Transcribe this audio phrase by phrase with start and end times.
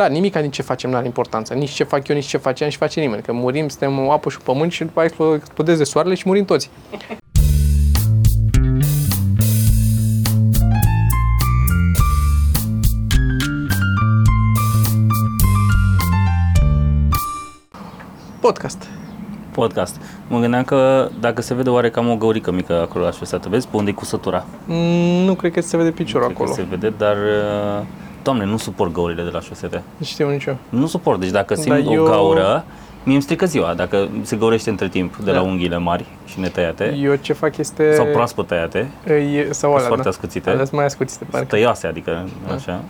[0.00, 1.54] Da, nimica din ce facem nu are importanță.
[1.54, 3.22] Nici ce fac eu, nici ce face nici face nimeni.
[3.22, 6.44] Că murim, suntem o apă și o pământ și după aceea explodeze soarele și murim
[6.44, 6.70] toți.
[18.40, 18.88] Podcast.
[19.52, 20.00] Podcast.
[20.28, 23.68] Mă gândeam că dacă se vede oare cam o găurică mică acolo la șosetă, vezi
[23.68, 24.44] pe unde e cusătura?
[24.66, 26.56] Mm, Nu cred că se vede piciorul Cred că acolo.
[26.56, 27.16] se vede, dar...
[27.16, 27.86] uh,
[28.22, 29.82] Doamne, nu suport găurile de la șosete.
[29.96, 30.56] Nu știu nici eu.
[30.68, 32.64] Nu suport, deci dacă simt Dar o eu- gaură,
[33.02, 35.42] mie îmi strică ziua, dacă se găurește între timp de la Da.
[35.42, 37.94] unghiile mari și netăiate, Eu ce fac este...
[37.94, 40.08] sau proaspăt tăiate, E, sau alea, foarte da.
[40.08, 41.46] ascuțite, Alea sunt mai ascuțite, parcă.
[41.46, 42.82] tăioase, adică așa,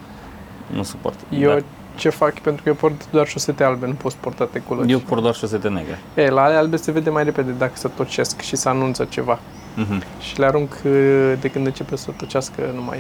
[0.74, 1.19] nu suport.
[1.38, 1.62] Eu Dar
[1.97, 4.91] ce fac, pentru că eu port doar șosete albe, nu pot porta alte culori.
[4.91, 5.99] eu port doar șosete negre.
[6.15, 9.38] E, la ale albe se vede mai repede dacă se tocesc și se anunță ceva.
[9.77, 10.02] Mhm.
[10.21, 12.99] Și le arunc uh, de când începe să tocească, nu mai...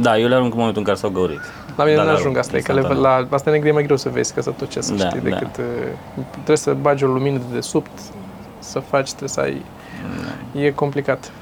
[0.00, 1.40] Da, eu le arunc în momentul în care s-au găurit.
[1.76, 3.26] La mine Da, nu le ajung arunc asta, e că le, instantaneu.
[3.28, 5.28] la asta negre e mai greu să vezi că se tocesc, Da, știi, da.
[5.28, 5.56] decât...
[5.56, 7.90] Uh, trebuie să bagi o lumină de desubt,
[8.58, 9.62] să faci, trebuie să ai...
[10.62, 11.32] E complicat.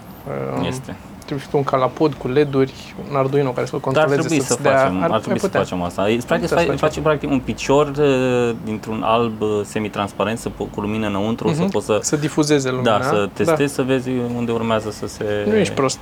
[0.59, 0.97] Uh, Este.
[1.19, 4.41] Trebuie și tu un calapod cu LED-uri, un Arduino care să-l Dar ar controleze, trebui
[4.45, 4.77] să să-ți dea...
[4.79, 5.61] facem, ar, ai trebui să putea.
[5.61, 6.11] facem asta.
[6.11, 6.89] E, practic, putea să faci, facem.
[6.89, 11.61] faci practic un picior uh, dintr-un alb uh, semitransparent să, po- cu lumină înăuntru, să
[11.63, 11.71] Mhm.
[11.71, 12.99] poți să, Să difuzeze lumina.
[12.99, 15.51] da, să testezi, să vezi unde urmează să se Da.
[15.51, 15.99] Nu ești prost.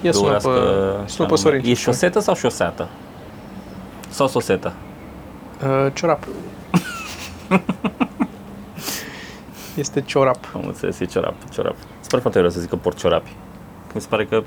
[0.00, 1.36] Ia sună găurească pe, și sună pe anume.
[1.36, 1.70] Sorin.
[1.70, 2.88] E șosetă sau șoseată?
[4.08, 4.72] Sau sosetă?
[5.62, 6.26] Uh, ciorap.
[9.82, 10.38] este ciorap.
[10.54, 11.76] Am înțeles, e ciorap, ciorap.
[12.00, 13.30] Sper foarte rău să zic că port ciorapi.
[13.94, 14.42] Mi se pare că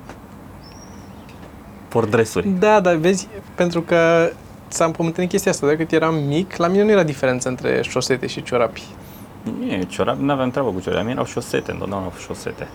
[1.88, 2.48] port dresuri.
[2.48, 4.32] Da, dar vezi, pentru că
[4.68, 8.28] s-a împământenit chestia asta, de cât eram mic, la mine nu era diferență între șosete
[8.28, 8.84] și ciorapi.
[9.44, 11.04] Nu e ciorap, nu aveam treabă cu ciorapi.
[11.04, 12.68] Mie erau șosete, întotdeauna au fost șosete.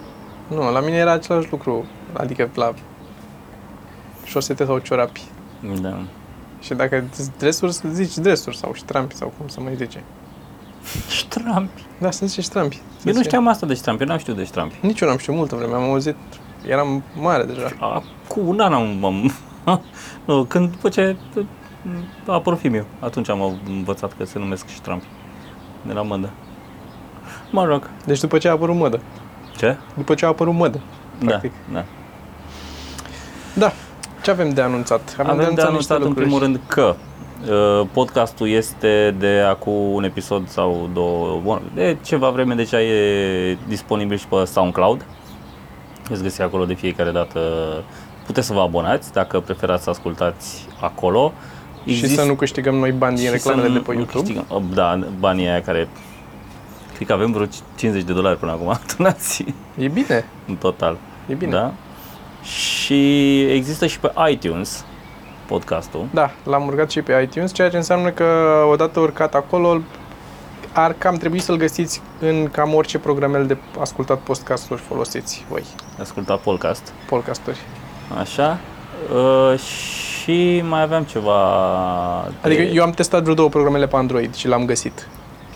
[0.48, 2.74] Nu, la mine era același lucru, adică la
[4.24, 5.22] șosete sau ciorapi.
[5.80, 5.98] Da.
[6.60, 10.02] Și dacă zici dresuri, să zici dresuri sau ștrampi sau cum să mai zice.
[11.08, 11.84] Ștrampi.
[11.98, 12.80] Da, să zice ștrampi.
[13.04, 14.74] Eu nu știam asta de ștrampi, eu n-am știut de ștrampi.
[14.80, 16.16] Nici eu n-am știut multă vreme, am auzit,
[16.68, 18.02] eram mare deja.
[18.28, 19.32] Cu un an am, am
[20.26, 21.16] nu, când după ce
[22.26, 25.06] a apărut filmul, atunci am învățat că se numesc ștrampi.
[25.86, 26.30] De la mădă.
[27.50, 27.90] Mă rog.
[28.04, 29.00] Deci după ce a apărut mădă.
[29.56, 29.76] Ce?
[29.96, 30.80] După ce a apărut mădă.
[31.18, 31.52] Practic.
[31.72, 31.84] Da, da.
[33.54, 33.72] Da.
[34.22, 35.16] Ce avem de anunțat?
[35.18, 36.24] Avem de niște anunțat în lucruri.
[36.24, 36.94] primul rând că
[37.50, 43.56] uh, podcastul este de acum un episod sau două, bun, de ceva vreme deja e
[43.68, 45.04] disponibil și pe SoundCloud.
[46.08, 47.40] Veți găsi acolo de fiecare dată.
[48.26, 51.32] Puteți să vă abonați dacă preferați să ascultați acolo.
[51.86, 54.22] Și să nu câștigăm noi bani din și să reclamele nu- de pe nu YouTube.
[54.32, 55.88] câștigăm- Da, banii aia care
[56.96, 57.46] Cred că avem vreo
[57.76, 60.96] 50 de dolari până acum donații E bine, în total.
[61.26, 61.50] e bine.
[61.52, 61.72] Da?
[62.42, 64.84] Și există și pe iTunes
[65.46, 66.06] podcastul.
[66.10, 68.24] Da, l-am urcat și pe iTunes, ceea ce înseamnă că
[68.70, 69.80] odată urcat acolo,
[70.72, 75.62] ar cam trebui să-l găsiți în cam orice programel de ascultat podcasturi folosiți voi,
[76.00, 76.92] Asculta podcast.
[77.08, 77.58] podcasturi.
[78.20, 78.58] Așa.
[79.14, 81.36] Uh, și mai aveam ceva...
[82.42, 85.08] Adică eu am testat vreo două programele pe Android și l-am găsit,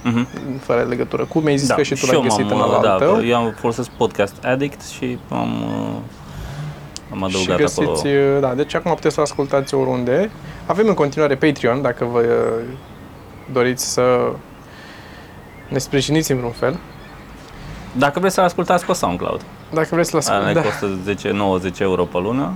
[0.03, 0.27] Mhm.
[0.61, 1.39] fără legătură cu.
[1.39, 2.99] Mi-ai zis Da, că și tu eu l-ai găsit m-am, în uh, ăla da, al
[2.99, 3.25] tău.
[3.27, 8.41] Eu am folosesc Podcast Addict și am, uh, am Și adăugat găsiți, acolo.
[8.41, 10.31] da, deci acum puteți să ascultați oriunde.
[10.67, 12.65] Avem în continuare Patreon, dacă vă uh,
[13.53, 14.33] doriți să
[15.69, 16.79] ne sprijiniți în vreun fel.
[17.93, 19.41] Dacă vreți să ascultați pe SoundCloud,
[19.73, 20.81] Dacă vreți să-l Aia ne ascultați.
[20.81, 20.87] Da,
[21.61, 22.55] costă 10-90 euro pe lună.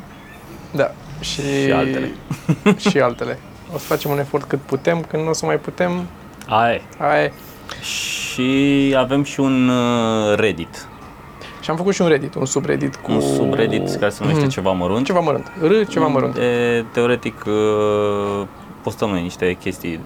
[0.71, 0.91] da.
[1.21, 2.13] Și, Și altele.
[2.91, 3.39] și altele.
[3.75, 6.07] O să facem un efort cât putem, când nu o să mai putem,
[6.49, 6.83] Aia e.
[6.99, 7.33] aia e.
[7.83, 10.89] Și avem și un uh, Reddit.
[11.61, 13.13] Și am făcut și un Reddit, un subreddit cu...
[13.13, 14.51] Un subreddit care se numește Mhm.
[14.53, 15.07] ceva mărunt.
[15.07, 15.51] Ceva mărunt.
[15.63, 16.35] R, ceva mărunt.
[16.35, 18.47] De, teoretic uh,
[18.83, 20.01] postăm noi niște chestii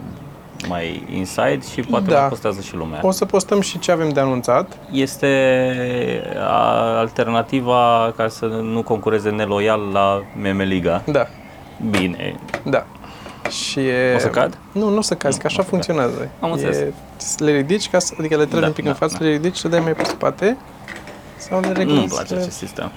[0.68, 2.18] mai inside și poate Da.
[2.18, 3.00] mai postează și lumea.
[3.02, 4.78] O să postăm și ce avem de anunțat.
[4.90, 5.26] Este
[6.38, 11.02] a- alternativa ca să nu concureze neloial la Memeliga.
[11.06, 11.26] Da,
[11.90, 12.34] Bine,
[12.64, 12.86] da.
[13.48, 14.12] Și e...
[14.14, 14.58] O să cad?
[14.72, 15.70] Nu, nu o să cazi, Nu, că așa o să cad.
[15.70, 16.28] funcționează.
[16.40, 16.76] Am înțeles.
[16.76, 19.16] E, să le ridici, ca să, adică le tragi Da, un pic da, în față,
[19.18, 19.24] da.
[19.24, 20.56] le ridici și le dai mai pe spate.
[21.36, 21.92] Sau le reglați.
[21.92, 22.40] nu-mi place le...
[22.40, 22.90] acest sistem.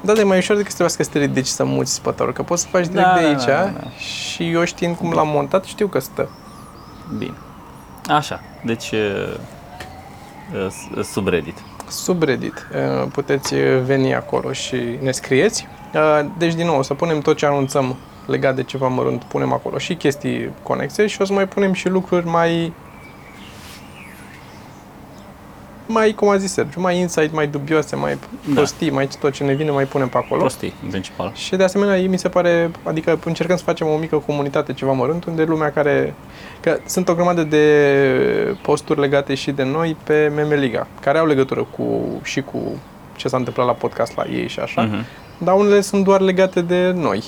[0.00, 2.42] Da, dar e mai ușor decât să trebuiască să te ridici să muți spătorul, că
[2.42, 3.88] poți să faci direct Da, de da, aici da, da.
[3.98, 6.28] și eu știind cum l-am montat, știu că stă.
[7.18, 7.34] Bine.
[8.08, 9.34] Așa, deci uh,
[10.96, 11.56] uh, subreddit.
[11.88, 12.66] Subreddit.
[13.02, 13.54] Uh, Puteți
[13.84, 15.66] veni acolo și ne scrieți.
[15.94, 17.96] Uh, Deci, din nou, o să punem tot ce anunțăm
[18.28, 21.88] legat de ceva mărunt, punem acolo și chestii conexe și o să mai punem și
[21.88, 22.72] lucruri mai
[25.90, 28.54] mai, cum a zis Sergiu, mai insight, mai dubioase, mai Da.
[28.54, 30.40] prostii, mai tot ce ne vine, mai punem pe acolo.
[30.40, 31.32] Prostii, în principal.
[31.34, 35.24] Și de asemenea, mi se pare, adică încercăm să facem o mică comunitate ceva mărunt,
[35.24, 36.14] unde lumea care,
[36.60, 37.64] că sunt o grămadă de
[38.62, 41.84] posturi legate și de noi pe Meme Liga, care au legătură cu,
[42.22, 42.58] și cu
[43.16, 45.04] ce s-a întâmplat la podcast la ei și așa, Mhm.
[45.38, 47.24] dar unele sunt doar legate de noi.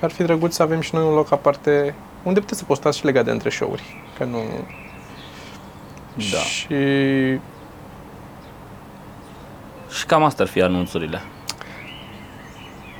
[0.00, 2.98] Și ar fi drăguț să avem și noi un loc aparte unde puteți să postați
[2.98, 3.82] și legat de între show-uri,
[4.18, 4.38] că nu...
[6.14, 6.38] Da.
[6.38, 6.74] Și
[9.98, 11.22] Și cam asta ar fi anunțurile.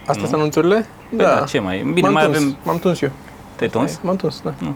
[0.01, 0.21] astea Nu?
[0.21, 0.87] sunt anunțurile?
[1.09, 1.91] Păi da, ce mai?
[1.95, 2.57] Bine, m-am mai tuns, avem...
[2.63, 3.11] M-am tuns eu.
[3.57, 4.01] Te-ai tuns?
[4.03, 4.55] M-am tuns, da.
[4.59, 4.75] Nu.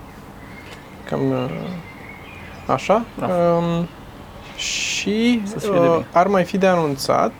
[1.09, 1.51] Cam uh,
[2.67, 3.05] așa.
[3.17, 3.33] Bravo.
[3.57, 3.89] Um,
[4.57, 6.07] și Să-ți fie de uh, bine.
[6.13, 7.33] ar mai fi de anunțat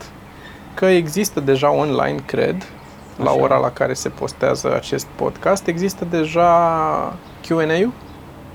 [0.75, 2.67] că există deja online, cred,
[3.17, 3.41] la Așa.
[3.41, 6.49] ora la care se postează acest podcast, există deja
[7.49, 7.93] Q&A-ul?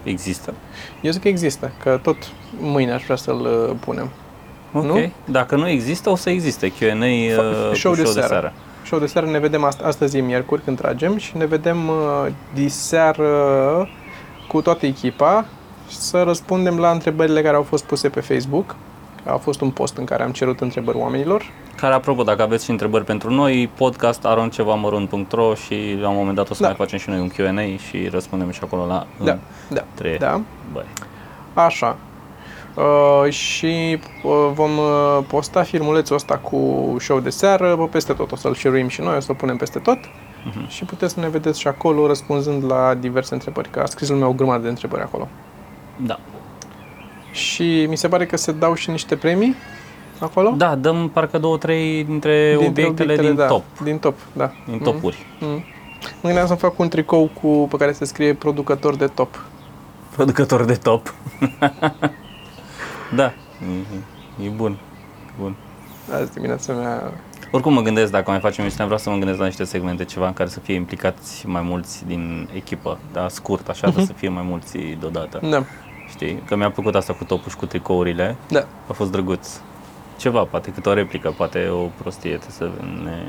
[0.03, 0.53] Există.
[1.01, 2.17] Eu zic că există, că tot
[2.59, 3.39] mâine aș vrea să-l
[3.69, 4.09] uh, punem.
[4.73, 4.83] Ok.
[4.83, 5.11] Nu?
[5.25, 8.27] Dacă nu există, o să existe Q&A uh, Fa- cu show de de seară.
[8.27, 8.53] seară.
[8.85, 12.27] Show de seară ne vedem ast- astăzi e miercuri când tragem și ne vedem uh,
[12.53, 13.29] diseară
[14.47, 15.45] cu toată echipa
[15.87, 18.75] să răspundem la întrebările care au fost puse pe Facebook.
[19.25, 21.43] A fost un post în care am cerut întrebări oamenilor.
[21.75, 26.49] Care, apropo, dacă aveți și întrebări pentru noi, podcast aroncevamărunt.ro și la un moment dat
[26.49, 26.67] o să Da.
[26.67, 29.37] mai facem și noi un Q&A și răspundem și acolo la Da,
[29.69, 30.41] da, între da.
[30.73, 30.85] băi.
[31.53, 31.97] Așa.
[32.75, 38.31] Uh, și uh, vom uh, posta filmulețul ăsta cu show de seară pe peste tot.
[38.31, 39.97] O să-l share și noi, o să-l punem peste tot.
[40.45, 40.67] Mhm.
[40.67, 44.27] Și puteți să ne vedeți și acolo răspunzând la diverse întrebări, că a scris lumea
[44.27, 45.27] o grămadă de întrebări acolo.
[45.97, 46.19] Da.
[47.39, 49.55] Și mi se pare că se dau și niște premii
[50.19, 50.53] acolo.
[50.57, 54.51] Da, dăm parcă două, trei dintre, obiectele, din da, top, Din top, da.
[54.69, 55.25] din topuri.
[55.39, 55.47] Mm.
[55.47, 55.63] Mm.
[56.01, 59.43] Mă gândeam să fac un tricou cu, pe care se scrie producător de top.
[60.15, 61.13] Producător de top.
[63.19, 63.33] da,
[64.39, 64.77] e, e bun.
[65.39, 65.55] Bun.
[66.13, 67.13] Azi dimineața mea...
[67.51, 70.27] Oricum mă gândesc, dacă mai facem emisiune, vreau să mă gândesc la niște segmente, ceva
[70.27, 74.05] în care să fie implicați mai mulți din echipă, dar scurt, așa, uh-huh.
[74.05, 75.39] să fie mai mulți deodată.
[75.49, 75.63] Da,
[76.09, 76.43] Știi?
[76.47, 78.65] Că mi-a plăcut asta cu topul și cu tricourile, da.
[78.87, 79.49] a fost drăguț.
[80.17, 83.23] Ceva, poate câte o replică, poate o prostie, trebuie să ne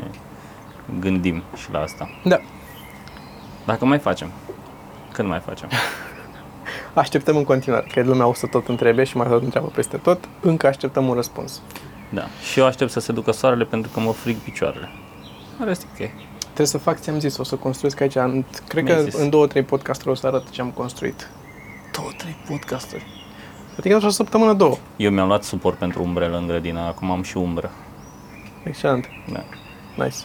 [1.01, 2.09] gândim și la asta.
[2.25, 2.41] Da.
[3.67, 4.31] Dacă mai facem.
[5.13, 5.69] Când mai facem?
[6.95, 10.29] Așteptăm în continuare, că lumea o să tot întrebe și mai tot întreabă peste tot.
[10.41, 11.61] Încă așteptăm un răspuns.
[12.09, 12.23] Da.
[12.51, 14.89] Și eu aștept să se ducă soarele pentru că mă frig picioarele.
[15.59, 16.09] În rest, ok.
[16.39, 18.15] Trebuie să fac, ți-am zis, o să construiesc aici.
[18.15, 19.15] în- Cred Mi-ai că zis.
[19.21, 21.31] în două, trei podcasturi o să arăt ce am construit.
[21.93, 23.07] Două, trei podcasturi.
[23.79, 24.77] Adică așa o săptămână, două.
[24.97, 27.71] Eu mi-am luat suport pentru umbrelă în grădină, acum am și umbră.
[28.65, 29.07] Excelent.
[29.33, 29.41] Da.
[30.05, 30.17] Nice.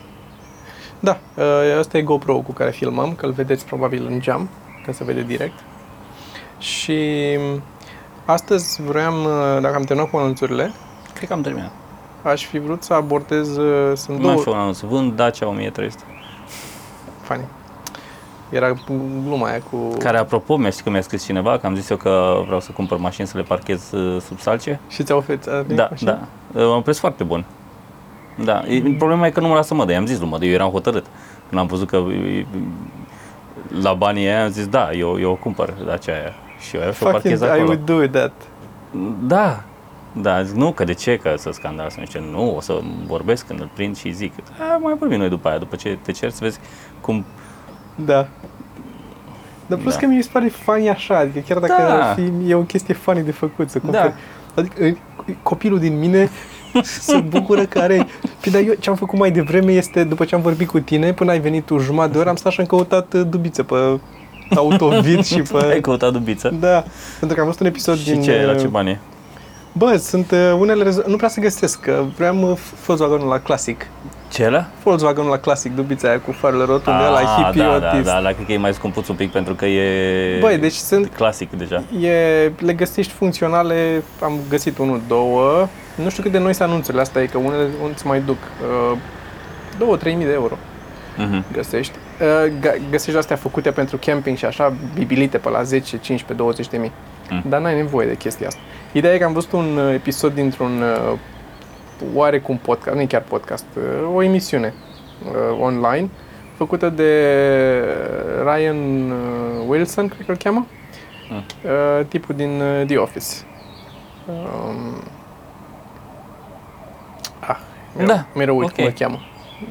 [0.99, 4.49] Da, ă, ăsta e GoPro cu care filmăm, că îl vedeți probabil în geam,
[4.85, 5.59] că se vede direct.
[6.59, 6.99] Și
[8.25, 10.71] astăzi vroiam, ă, dacă am terminat cu anunțurile,
[11.13, 11.71] Cred că am terminat.
[12.23, 14.41] aș fi vrut să abordez, ă, sunt Mai am două...
[14.41, 14.79] și un anunț.
[14.79, 16.03] Vând Dacia 1300.
[17.21, 17.43] Funny.
[18.55, 18.73] Era
[19.25, 19.77] gluma aia cu...
[19.99, 22.71] Care, apropo, mi-a ști că mi-a scris cineva, că am zis eu că vreau să
[22.71, 24.79] cumpăr mașini să le parchez uh, sub salce.
[24.89, 25.47] Și ți-a oferit?
[25.47, 26.11] a venit Da, mașina?
[26.51, 26.61] da.
[26.61, 27.45] Uh, Un preț foarte bun.
[28.43, 30.69] Da, e, problema e că nu mă lasă mă, i-am zis lui mă, eu eram
[30.69, 31.05] hotărât.
[31.49, 32.45] Când am văzut că e,
[33.81, 36.33] la banii aia am zis, da, eu, eu o cumpăr Dacia aia.
[36.59, 37.63] Și eu și o Fucking, parchez I acolo.
[37.63, 38.31] would do that.
[39.21, 39.63] Da,
[40.11, 42.79] da, zic, nu, că de ce, că să scandal, să nu știu, nu, o să
[43.05, 44.33] vorbesc când îl prind și zic,
[44.73, 46.59] a, mai vorbim noi după aia, după ce te cer să vezi
[47.01, 47.25] cum,
[47.95, 48.27] Da.
[49.67, 49.99] Dar plus Da.
[49.99, 52.09] că mi se pare funny așa, adică chiar dacă Da.
[52.09, 53.83] ar fi, e o chestie funny de făcut să Da.
[53.89, 54.13] cumperi.
[54.55, 54.95] Adică e,
[55.43, 56.29] copilul din mine
[56.83, 58.07] se bucură că are...
[58.41, 61.13] Păi, dar eu ce am făcut mai devreme este, după ce am vorbit cu tine,
[61.13, 63.99] până ai venit tu jumătate de oră, am stat și am căutat uh, dubițe pe
[64.55, 65.79] autovid și ai pe...
[65.81, 66.53] căutat dubiță.
[66.59, 66.83] Da,
[67.19, 68.21] pentru că am văzut un episod și din...
[68.21, 68.99] ce, la uh, ce bani e?
[69.71, 70.83] Bă, sunt uh, unele...
[70.83, 73.87] rezo- Nu prea să găsesc, că vreau uh, Volkswagen la clasic.
[74.35, 74.65] Ce la?
[74.83, 78.05] Volkswagen la clasic, dubița aia cu farele rotunde, la hippie da, da, autist.
[78.11, 81.07] da, la cred că e mai scumpuț un pic pentru că e Băi, deci sunt
[81.15, 81.83] clasic deja.
[82.01, 85.67] E, le găsești funcționale, am găsit unul, două.
[86.03, 88.37] Nu știu cât de noi sunt anunțurile, asta e că unele unde se mai duc.
[88.91, 88.97] Uh,
[89.77, 90.57] două, trei mii de euro
[91.17, 91.43] Mhm.
[91.53, 91.93] găsești.
[92.21, 96.67] Uh, ga- găsești astea făcute pentru camping și așa, bibilite pe la 10, 15, 20
[96.67, 96.91] de mii.
[97.29, 97.43] Mm.
[97.49, 98.59] Dar n-ai nevoie de chestia asta.
[98.91, 101.17] Ideea e că am văzut un uh, episod dintr-un uh,
[102.13, 104.73] oarecum podcast, nu e chiar podcast, uh, o emisiune
[105.25, 106.09] uh, online
[106.57, 107.41] făcută de
[108.43, 110.65] Ryan uh, Wilson, cred că îl cheamă.
[111.29, 111.35] Mm.
[111.37, 113.25] Uh, tipul din uh, The Office.
[114.27, 115.03] Um,
[117.39, 117.57] ah,
[117.95, 118.75] mereu, Da, mereu uit ok.
[118.75, 119.19] cum îl cheamă.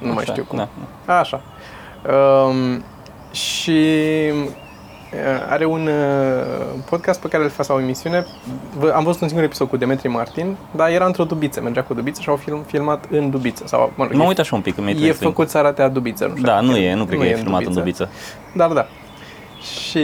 [0.00, 0.68] Nu mai Așa, știu cum.
[1.06, 1.18] Da.
[1.18, 1.42] Așa.
[2.48, 2.84] Um,
[3.30, 3.80] și
[5.48, 5.94] are un uh,
[6.90, 8.26] podcast pe care îl face sau o emisiune.
[8.78, 11.94] Vă- Am văzut un singur episod cu Demetri Martin, dar era într-o dubiță, mergea cu
[11.94, 13.64] dubiță și au film, filmat în dubiță.
[13.66, 15.16] Sau, mă rog, Mă e, uit așa un pic, că mi-e e trezit.
[15.22, 16.24] făcut să arate a dubiță.
[16.24, 18.08] Nu știu Da, dacă nu e, nu cred că e în filmat în dubiță.
[18.54, 18.86] Dar da.
[19.60, 19.98] Și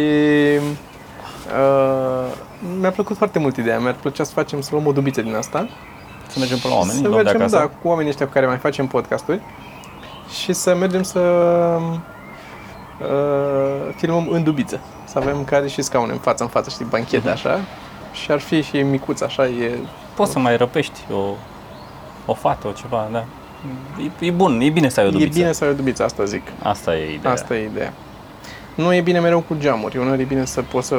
[1.58, 2.32] uh,
[2.80, 3.78] mi-a plăcut foarte mult ideea.
[3.78, 5.68] Mi-ar plăcea să facem, să luăm o dubiță din asta.
[6.26, 7.56] Să mergem pe la oameni, să luăm de mergem, acasă.
[7.56, 9.40] da, cu oamenii ăștia cu care mai facem podcasturi
[10.42, 11.18] și să mergem să
[13.00, 14.80] uh, filmăm în dubiță.
[15.12, 17.28] Să avem care și scaune în față, în față, știi, banchete Mhm.
[17.32, 17.60] așa.
[18.12, 19.78] Și ar fi și micuț așa, e...
[20.14, 21.20] Poți să mai răpești o,
[22.26, 23.24] o fată, o ceva, da.
[24.20, 25.38] E, e bun, e bine să ai o E dubiță.
[25.38, 26.42] bine să ai o dubiță, asta zic.
[26.62, 27.32] Asta e ideea.
[27.32, 27.92] Asta e ideea.
[28.74, 30.94] Nu e bine mereu cu geamuri, uneori e bine să poți să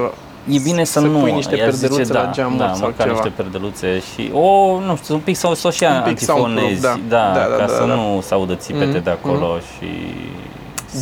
[0.49, 2.87] E bine să, să nu, pui niște i-aș perdeluțe zice, la da, geamuri da, sau
[2.87, 3.11] măcar ceva.
[3.23, 6.81] niște perdeluțe și, o, nu știu, un pic sau să și Un pic soundproof, antifonezi,
[6.81, 6.99] da.
[7.09, 7.93] da, Da, da, ca da, să da.
[7.95, 9.87] nu se audă țipete Mhm, de acolo și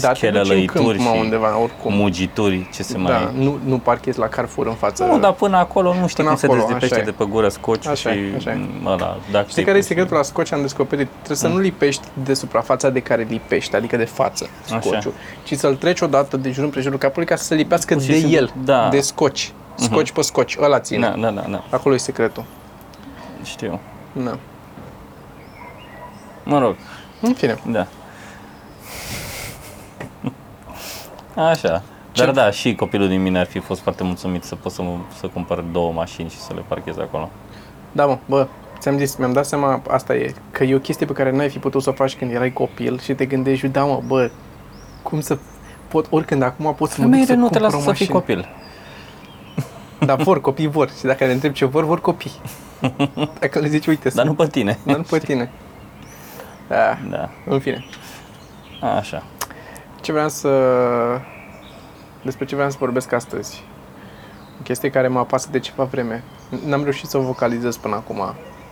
[0.01, 1.93] Da, te duci în câmp, schelelăituri mă, și undeva, oricum.
[1.93, 3.29] mugituri, ce se da, mai...
[3.33, 5.03] nu, nu parchezi la Carrefour în față.
[5.03, 7.05] Nu, dar până acolo nu știi Până cum acolo, se dezlipește așa e.
[7.05, 8.55] de pe gură scociul Așa și e, așa e.
[8.81, 10.51] m, ăla, dacă Știi care e secretul la scoci?
[10.51, 11.07] Am descoperit.
[11.15, 14.79] Trebuie să nu lipești de suprafața de care lipești, adică de față Așa.
[14.81, 18.09] scociul, ci să-l treci odată de jur împrejurul capului ca să se lipească Pur și
[18.09, 18.87] de simplu, el, da.
[18.91, 19.51] de scoci.
[19.75, 21.07] Scoci pe scoci, ăla ține.
[21.15, 22.43] Da, da, da, da, Acolo e secretul.
[23.43, 23.79] știu.
[24.11, 24.37] Da.
[26.43, 26.75] Mă rog,
[27.21, 27.59] În fine.
[27.65, 27.87] da.
[31.49, 31.83] Așa.
[32.11, 34.81] Ce- Dar da, și copilul din mine ar fi fost foarte mulțumit să pot să,
[35.19, 37.29] să cumpăr două mașini și să le parchez acolo.
[37.91, 38.47] Da, mă, bă,
[38.79, 41.59] ți-am zis, mi-am dat seama, asta e, că e o chestie pe care n-ai fi
[41.59, 44.29] putut să o faci când erai copil și te gândești, da, mă, bă,
[45.03, 45.37] cum să
[45.87, 47.91] pot, oricând acum pot să mă duc Femeile să nu te cumpăr lasă o să
[48.03, 48.19] fii mașină.
[48.19, 48.47] copil.
[50.07, 50.89] Dar vor, copii vor.
[50.97, 52.31] Și dacă le întreb ce vor, vor copii.
[53.39, 54.77] Dacă le zici, uite, Dar nu pe tine.
[54.83, 55.51] Dar nu pe tine.
[56.67, 57.85] Da, Da, în fine.
[58.97, 59.23] așa.
[60.01, 60.49] Ce vreau să...
[62.21, 63.63] Despre ce vreau să vorbesc astăzi.
[64.59, 66.23] O chestie care mă apasă de ceva vreme.
[66.65, 68.21] N-am reușit să o vocalizez până acum.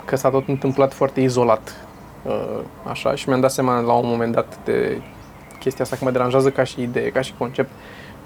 [0.06, 1.86] Că s-a tot întâmplat foarte izolat.
[2.24, 5.02] uh, Așa, și mi-am dat seama la un moment dat de
[5.60, 7.70] chestia asta că mă deranjează ca și idee, ca și concept.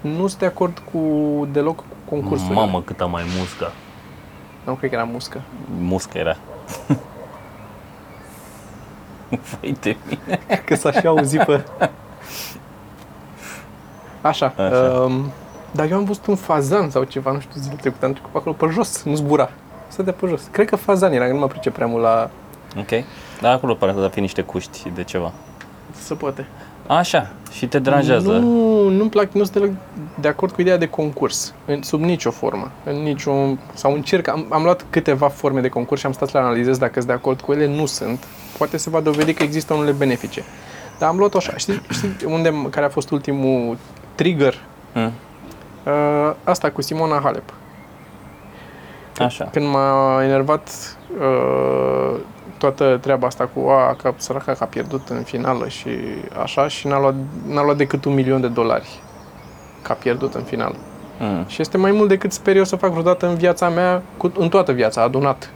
[0.00, 0.98] Nu sunt de acord cu
[1.52, 2.54] deloc cu concursurile.
[2.54, 3.72] Mamă, câtă mai muscă.
[4.64, 5.40] Nu cred că era muscă.
[5.78, 6.36] Muscă era.
[9.60, 10.40] Vai de mine.
[10.64, 11.64] Că s-a și auzit pe...
[14.22, 14.52] Așa.
[14.56, 15.04] Așa.
[15.04, 15.30] Um,
[15.70, 18.38] dar eu am văzut un fazan sau ceva, nu știu, zilele trecute, am trecut pe
[18.38, 19.50] acolo pe jos, nu zbura.
[19.88, 20.42] Stătea pe jos.
[20.50, 22.30] Cred că fazan era, că nu mă pricep prea mult la...
[22.78, 23.04] Ok.
[23.40, 25.32] Dar acolo pare să fi niște cuști de ceva.
[26.02, 26.46] Se poate.
[26.86, 28.30] Așa, și te deranjează.
[28.30, 29.70] Nu, nu-mi plac, nu sunt deloc
[30.20, 34.46] de acord cu ideea de concurs, în, sub nicio formă, în niciun, sau încerc, am,
[34.48, 37.12] am luat câteva forme de concurs și am stat să le analizez dacă sunt de
[37.12, 38.24] acord cu ele, nu sunt.
[38.58, 40.44] Poate se va dovedi că există unele benefice.
[40.98, 43.76] Dar am luat așa, știi, știi unde, care a fost ultimul
[44.14, 44.54] trigger?
[44.94, 45.12] Mm.
[45.84, 47.52] Uh, asta cu Simona Halep.
[49.18, 49.44] Așa.
[49.44, 52.20] Când m-a enervat uh,
[52.58, 55.88] toată treaba asta cu a, că săraca că a pierdut în finală și
[56.42, 57.14] așa și n-a luat,
[57.46, 58.88] n-a luat decât un milion de dolari
[59.82, 60.76] că a pierdut în finală.
[61.18, 61.44] Mm.
[61.46, 64.48] Și este mai mult decât sper eu să fac vreodată în viața mea, cu, în
[64.48, 65.50] toată viața, adunat.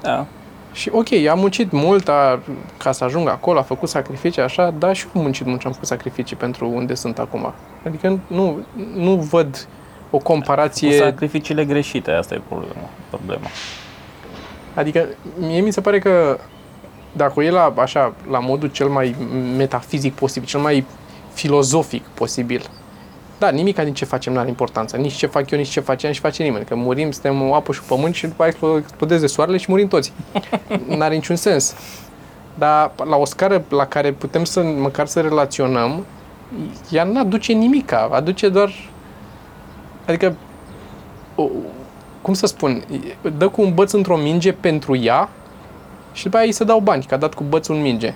[0.00, 0.26] Da.
[0.72, 2.40] Și ok, a muncit mult a,
[2.76, 5.66] ca să ajung acolo, a făcut sacrificii așa, dar și eu am muncit mult și
[5.66, 7.52] am făcut sacrificii pentru unde sunt acum.
[7.86, 8.58] Adică nu,
[8.94, 9.68] nu văd
[10.10, 12.88] o Cu comparație sacrificiile greșite, asta e problema.
[13.08, 13.46] problema.
[14.74, 16.38] Adică mie mi se pare că
[17.12, 19.16] dacă o iei la, așa, la modul cel mai
[19.56, 20.84] metafizic posibil, cel mai
[21.32, 22.70] filozofic posibil,
[23.42, 24.96] da, nimic din ce facem nu are importanță.
[24.96, 26.64] Nici ce fac eu, nici ce face nici face nimeni.
[26.64, 29.88] Că murim, suntem o apă și pământ și după aia explo- explodeze soarele și murim
[29.88, 30.12] toți.
[30.96, 31.74] N-are niciun sens.
[32.58, 36.06] Dar la o scară la care putem să măcar să relaționăm,
[36.90, 38.72] ea nu aduce nimica, aduce doar...
[40.06, 40.36] Adică
[41.34, 41.48] o,
[42.22, 42.84] cum să spun,
[43.36, 45.28] dă cu un băț într-o minge pentru ea
[46.12, 48.14] și după aia îi se dau bani, că a dat cu bățul în minge.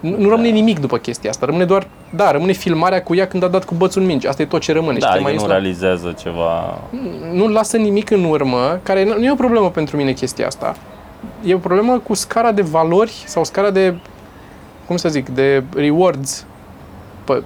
[0.00, 3.42] Nu, nu rămâne nimic după chestia asta, rămâne doar, da, rămâne filmarea cu ea când
[3.42, 4.98] a dat cu bățul în minge, asta e tot ce rămâne.
[4.98, 5.08] Da, știi?
[5.08, 6.78] adică Mai nu este la- realizează ceva...
[7.32, 10.76] nu lasă nimic în urmă, care nu nu e o problemă pentru mine chestia asta.
[11.44, 13.94] E o problemă cu scara de valori sau scara de,
[14.86, 16.44] cum să zic, de rewards.
[17.24, 17.42] Pă,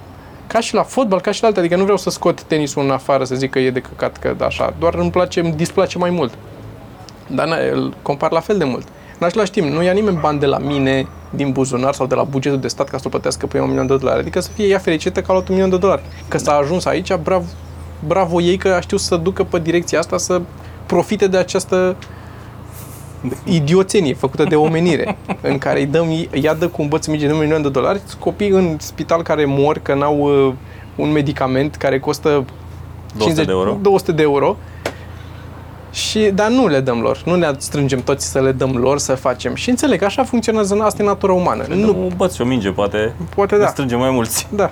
[0.47, 2.91] ca și la fotbal, ca și la alte, adică nu vreau să scot tenisul în
[2.91, 5.99] afară să zic că e de căcat, că da, așa, doar îmi place, îmi displace
[5.99, 6.35] mai mult.
[7.27, 8.87] Dar na, îl compar la fel de mult.
[9.18, 12.23] În același timp, nu ia nimeni bani de la mine, din buzunar sau de la
[12.23, 14.18] bugetul de stat ca să o plătească pe ea un milion de dolari.
[14.18, 16.02] Adică să fie ea fericită că a luat un milion de dolari.
[16.28, 17.44] Că s-a ajuns aici, bravo,
[18.06, 20.40] bravo ei că a știut să ducă pe direcția asta, să
[20.87, 21.97] profite de această
[23.44, 25.16] idioțenie făcută de omenire,
[25.50, 28.00] în care îi dăm, ea dă cu un băț mici de un milion de dolari,
[28.18, 30.54] copii în spital care mor că n-au uh,
[30.97, 32.44] un medicament care costă
[33.16, 33.78] 200 de euro.
[33.80, 34.56] 200 de euro.
[35.95, 39.15] Și, dar nu le dăm lor, nu ne strângem toți să le dăm lor să
[39.15, 39.55] facem.
[39.55, 41.65] Și înțeleg, așa funcționează, asta e natura umană.
[41.69, 43.67] Nu, Nu, băți și o minge, poate, poate ne da.
[43.67, 44.47] strângem mai mulți.
[44.51, 44.71] Da.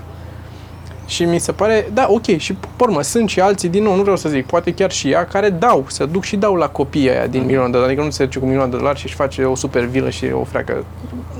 [1.06, 4.00] Și mi se pare, da, ok, și pe urmă, sunt și alții, din nou, nu
[4.00, 7.10] vreau să zic, poate chiar și ea, care dau, se duc și dau la copiii
[7.10, 9.14] aia din milioane de dolari, adică nu se duce cu milioane de dolari și își
[9.14, 10.84] face o super vilă și o freacă.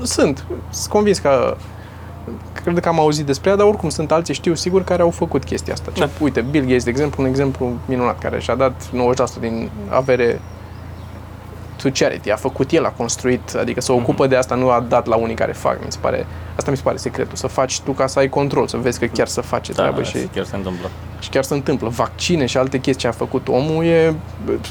[0.01, 1.57] Sunt, sunt convins că,
[2.53, 5.43] cred că am auzit despre ea, dar oricum sunt alții, știu sigur, care au făcut
[5.43, 5.91] chestia asta.
[5.93, 6.09] Ce, Da.
[6.21, 10.41] Uite, Bill Gates, de exemplu, un exemplu minunat, care și-a dat 90% din avere
[11.81, 15.05] to charity, a făcut el, a construit, adică se ocupă de asta, nu a dat
[15.07, 16.25] la unii care fac, mi se pare,
[16.55, 19.05] asta mi se pare secretul, să faci tu ca să ai control, să vezi că
[19.05, 20.89] chiar să face Da, treabă și, chiar se întâmplă.
[21.19, 21.89] și chiar se întâmplă.
[21.89, 24.15] Vaccine și alte chestii ce a făcut omul e,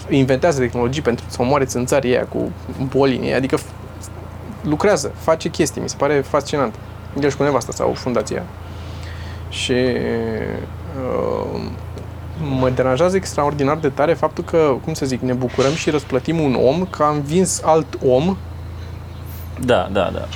[0.08, 2.50] inventează tehnologii pentru să omoare țânțarii aia cu
[2.88, 3.62] bolinii, adică f-
[4.62, 6.74] lucrează, face chestii, mi se pare fascinant.
[7.20, 8.42] El și cu nevasta sau fundația.
[9.48, 11.60] Și uh,
[12.58, 16.56] mă deranjează extraordinar de tare faptul că, cum să zic, ne bucurăm și răsplătim un
[16.64, 18.36] om că a învins alt om
[19.64, 20.28] Da, da, da.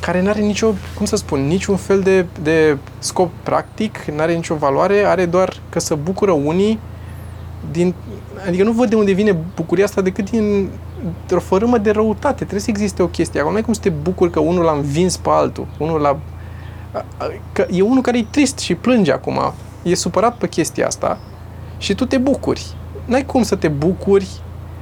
[0.00, 4.34] care nu are nicio, cum să spun, niciun fel de, de scop practic, nu are
[4.34, 6.78] nicio valoare, are doar că să bucură unii
[7.70, 7.94] din...
[8.46, 10.70] Adică nu văd de unde vine bucuria asta decât din
[11.30, 12.34] o fărâmă de răutate.
[12.34, 13.52] Trebuie să existe o chestie acolo.
[13.52, 15.66] Nu ai cum să te bucuri că unul l-a învins pe altul.
[15.78, 16.18] Unul l-a...
[17.52, 19.52] Că e unul care e trist și plânge acum.
[19.82, 21.18] E supărat pe chestia asta
[21.78, 22.66] și tu te bucuri.
[23.04, 24.28] N-ai cum să te bucuri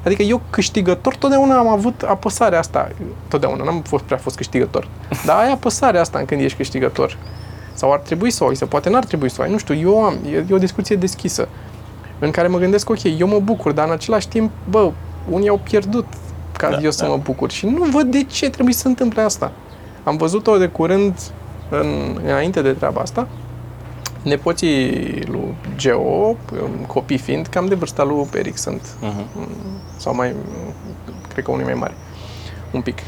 [0.04, 2.90] Adică eu câștigător totdeauna am avut apăsarea asta.
[3.28, 4.88] Totdeauna, n-am fost prea fost câștigător.
[5.26, 7.18] Dar ai apăsarea asta când ești câștigător.
[7.74, 9.50] Sau ar trebui să o ai, sau poate n-ar trebui să o ai.
[9.50, 11.48] Nu știu, eu am, e, e o discuție deschisă.
[12.18, 14.90] În care mă gândesc, ok, eu mă bucur, dar în același timp, bă,
[15.30, 16.06] unii au pierdut
[16.58, 17.10] ca Da, eu să da.
[17.10, 17.50] mă bucur.
[17.50, 19.52] Și nu văd de ce trebuie să se întâmple asta.
[20.02, 21.18] Am văzut-o de curând,
[21.70, 23.28] în, înainte de treaba asta,
[24.22, 26.36] nepoții lui Geo,
[26.86, 29.46] copii fiind, cam de vârsta lui Eric sunt Uh-huh.
[29.96, 30.34] sau mai,
[31.32, 31.94] cred că unii mai mari,
[32.72, 32.98] un pic.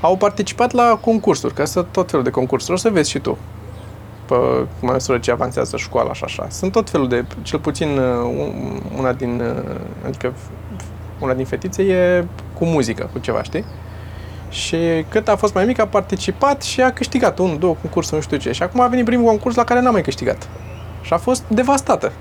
[0.00, 3.38] Au participat la concursuri, că sunt tot felul de concursuri, o să vezi și tu
[4.26, 4.34] pe
[4.80, 6.46] măsură ce avansează școala și așa.
[6.50, 8.04] Sunt tot felul de, cel puțin uh,
[8.38, 9.74] un- una din, uh,
[10.06, 10.32] adică
[11.20, 12.24] una din fetițe e
[12.58, 13.64] cu muzică, cu ceva, știi?
[14.48, 14.76] Și
[15.08, 18.36] cât a fost mai mic, a participat și a câștigat unul, două concursuri, nu știu
[18.36, 18.52] ce.
[18.52, 20.48] Și acum a venit primul concurs la care n-a mai câștigat.
[21.02, 22.12] Și a fost devastată.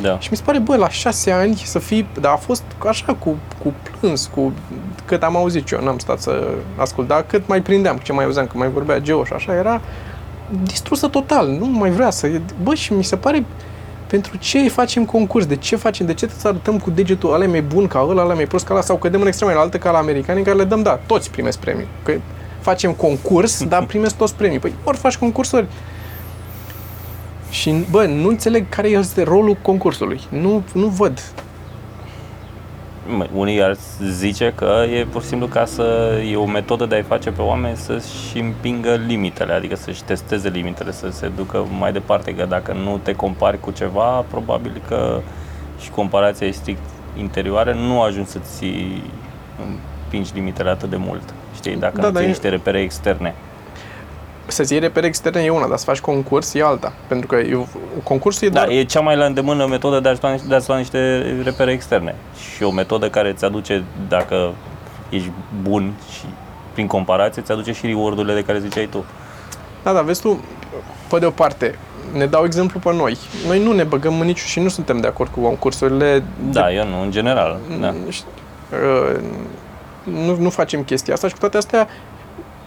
[0.00, 0.18] Da.
[0.18, 3.36] Și mi se pare, bă, la șase ani să fii, dar a fost așa cu,
[3.62, 4.52] cu plâns, cu
[5.04, 8.24] cât am auzit și eu, n-am stat să ascult, dar cât mai prindeam, ce mai
[8.24, 9.80] auzeam, că mai vorbea Geo și așa, era
[10.62, 12.40] distrusă total, nu mai vrea să...
[12.62, 13.44] Bă, și mi se pare,
[14.08, 17.44] pentru ce facem concurs, de ce facem, de ce trebuie să arătăm cu degetul ăla
[17.44, 19.60] e mai bun ca ăla, ăla e mai prost ca ăla, sau cădem în extrema
[19.60, 21.86] altă ca la americani, în care le dăm, da, toți primesc premii.
[22.02, 22.14] Că
[22.60, 24.58] facem concurs, dar primesc toți premii.
[24.58, 25.66] Păi ori faci concursuri,
[27.50, 30.20] și, bă, nu înțeleg care este rolul concursului.
[30.28, 31.32] Nu, nu văd.
[33.16, 36.94] Mă, Unii ar zice că e pur și simplu ca să e o metodă de
[36.94, 41.92] a-i face pe oameni să-și împingă limitele, adică să-și testeze limitele, să se ducă mai
[41.92, 45.20] departe, că dacă nu te compari cu ceva, probabil că
[45.80, 46.82] și comparația e strict
[47.18, 48.64] interioară, nu ajungi să-ți
[50.04, 51.34] împingi limitele atât de mult.
[51.54, 53.34] Știi, dacă Da, da, nu dar ții e- niște repere externe.
[54.50, 56.92] Să-ți iei repere externe e una, dar să faci concurs e alta.
[57.06, 57.68] Pentru că eu,
[58.02, 58.76] concursul e Da, doar...
[58.76, 62.14] e cea mai la îndemână metodă de a-ți lua, de a-ți lua niște repere externe.
[62.54, 64.52] Și o metodă care îți aduce, dacă
[65.08, 65.30] ești
[65.62, 66.24] bun și
[66.72, 69.04] prin comparație, îți aduce și reward-urile de care ziceai tu.
[69.82, 70.44] Da, da, vezi tu,
[71.10, 71.78] pe de o parte,
[72.12, 73.16] ne dau exemplu pe noi.
[73.46, 76.22] Noi nu ne băgăm în niciun și nu suntem de acord cu concursurile.
[76.50, 77.58] Da, eu nu, în general.
[77.80, 77.94] Da.
[78.10, 78.24] Ș-
[78.72, 79.20] uh,
[80.04, 81.88] Nu, nu facem chestia asta și cu toate astea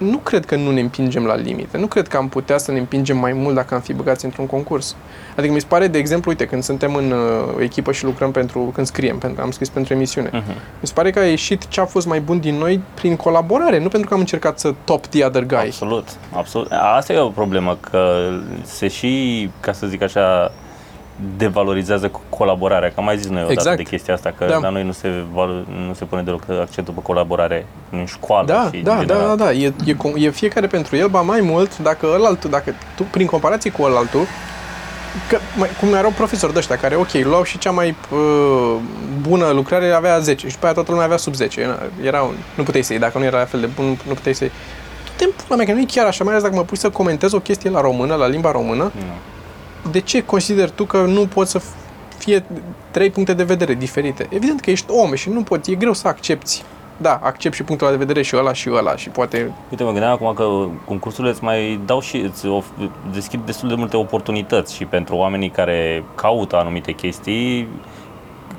[0.04, 1.78] nu cred că nu ne împingem la limite.
[1.78, 4.46] Nu cred că am putea să ne împingem mai mult dacă am fi băgați într-un
[4.46, 4.96] concurs.
[5.38, 7.18] Adică mi se pare, de exemplu, uite, când suntem în uh,
[7.60, 10.52] echipă și lucrăm pentru, când scriem, pentru, am scris pentru emisiune, Mhm.
[10.80, 13.80] mi se pare că a ieșit ce a fost mai bun din noi prin colaborare,
[13.80, 15.58] nu pentru că am încercat să top the other guy.
[15.58, 16.72] Absolut, absolut.
[16.98, 18.30] Asta e o problemă, că
[18.64, 20.52] se și, ca să zic așa,
[21.38, 23.78] devalorizează cu colaborarea, că am mai zis noi odată Exact.
[23.78, 24.58] de chestia asta, că Da.
[24.58, 28.70] la noi nu se, valo- nu se pune deloc accentul pe colaborare în școală Da,
[28.74, 29.38] și da, în da, general.
[29.38, 32.74] da, da, e, e, com- e fiecare pentru el, ba mai mult, dacă ălaltul, dacă
[32.96, 34.22] tu, prin comparație cu ălaltul,
[35.30, 38.76] că, mai, cum erau profesori de ăștia care, ok, luau și cea mai uh,
[39.22, 41.78] bună lucrare avea 10 și după aia toată lumea avea sub 10.
[42.04, 44.36] Era un, nu puteai să iei, dacă nu era la fel de bun, nu puteai
[44.36, 44.54] să iei.
[45.06, 46.90] Tu te pula mea, că nu e chiar așa, mai ales dacă mă pui să
[46.90, 49.02] comentez o chestie la română, la limba română, Nu.
[49.92, 51.62] De ce consideri tu că nu poți să
[52.18, 52.46] fie
[52.92, 54.28] trei puncte de vedere diferite?
[54.30, 56.64] Evident că ești om și nu poți, e greu să accepti
[57.02, 59.52] da, accept și punctul ăla de vedere și ăla și ăla și poate...
[59.70, 63.76] Uite, mă gândeam acum că concursurile îți mai dau și îți of- deschid destul de
[63.76, 67.68] multe oportunități și pentru oamenii care caută anumite chestii,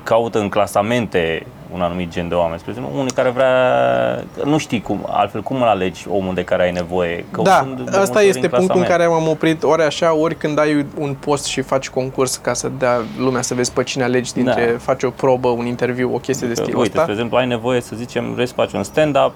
[0.03, 2.59] caută în clasamente un anumit gen de oameni.
[2.59, 6.63] Spre exemplu, unul care vrea, nu știi cum, altfel cum îl alegi omul de care
[6.63, 7.25] ai nevoie.
[7.31, 8.87] Da, Căutând de multe asta ori este punctul în clasament.
[8.91, 12.71] care m-am oprit ori așa, ori când ai un post și faci concurs ca să
[12.77, 14.77] dea lumea să vezi pe cine alegi dintre, Da.
[14.77, 17.01] faci o probă, un interviu, o chestie de Că, stilul Uite, ăsta.
[17.01, 19.33] spre exemplu, ai nevoie să zicem, vrei să faci un stand-up,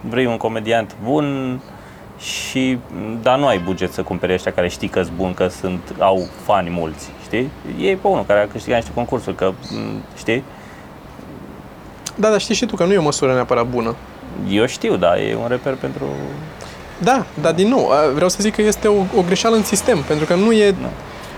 [0.00, 1.60] vrei un comediant bun
[2.18, 2.78] și
[3.22, 6.26] dar nu ai buget să cumperi ăștia care știi că sunt buni, că sunt, au
[6.42, 7.50] fani mulți, știi?
[7.88, 10.42] E pe unul care a câștigat niște concursuri, că, m, știi?
[12.14, 13.94] Da, dar știi și tu că nu e o măsură neapărat bună.
[14.50, 16.04] Eu știu, da, e un reper pentru...
[16.98, 19.98] Da, dar din nou, a, vreau să zic că este o, o greșeală în sistem,
[20.06, 20.70] pentru că nu e...
[20.70, 20.88] Da.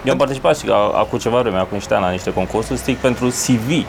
[0.04, 2.98] Eu am participat și a- acum ceva vreme, acum niște ani, la niște concursuri, strict
[3.00, 3.84] pentru CV,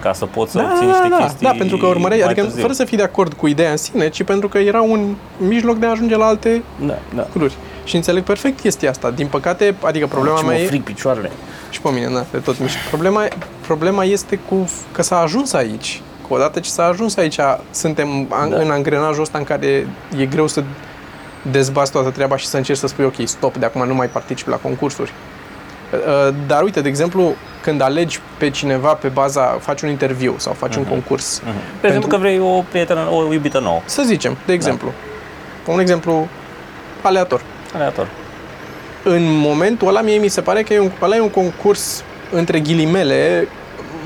[0.00, 2.28] ca să pot să Da, obțin da, niște da, chestii da, pentru că urmăreai, mai
[2.28, 2.60] adică târziu.
[2.60, 5.76] fără să fii de acord cu ideea în sine, ci pentru că era un mijloc
[5.76, 7.22] de a ajunge la alte Da, da.
[7.32, 7.54] lucruri.
[7.84, 9.10] Și înțeleg perfect chestia asta.
[9.10, 10.66] Din păcate, adică problema Ce mea mă e...
[10.66, 11.30] fric picioarele.
[11.70, 12.76] Și pe mine, da, de tot mișc.
[12.88, 13.24] Problema,
[13.66, 16.00] problema este cu că s-a ajuns aici.
[16.28, 17.36] Că odată ce s-a ajuns aici,
[17.70, 18.56] suntem an, Da.
[18.56, 19.86] în angrenajul ăsta în care
[20.18, 20.62] e greu să
[21.50, 24.46] dezbați toată treaba și să încerci să spui, ok, stop, de acum nu mai particip
[24.48, 25.12] la concursuri.
[25.92, 30.52] Uh, Dar uite, de exemplu, când alegi pe cineva pe baza, faci un interviu sau
[30.52, 31.52] faci un concurs, Mhm.
[31.80, 33.80] De exemplu că vrei o prietenă, o iubită nouă.
[33.84, 34.92] să zicem, de exemplu,
[35.66, 36.28] un exemplu
[37.02, 37.40] aleator.
[37.74, 38.08] Aleator.
[39.04, 42.60] în momentul ăla mie mi se pare că e un, ăla e un concurs între
[42.60, 43.48] ghilimele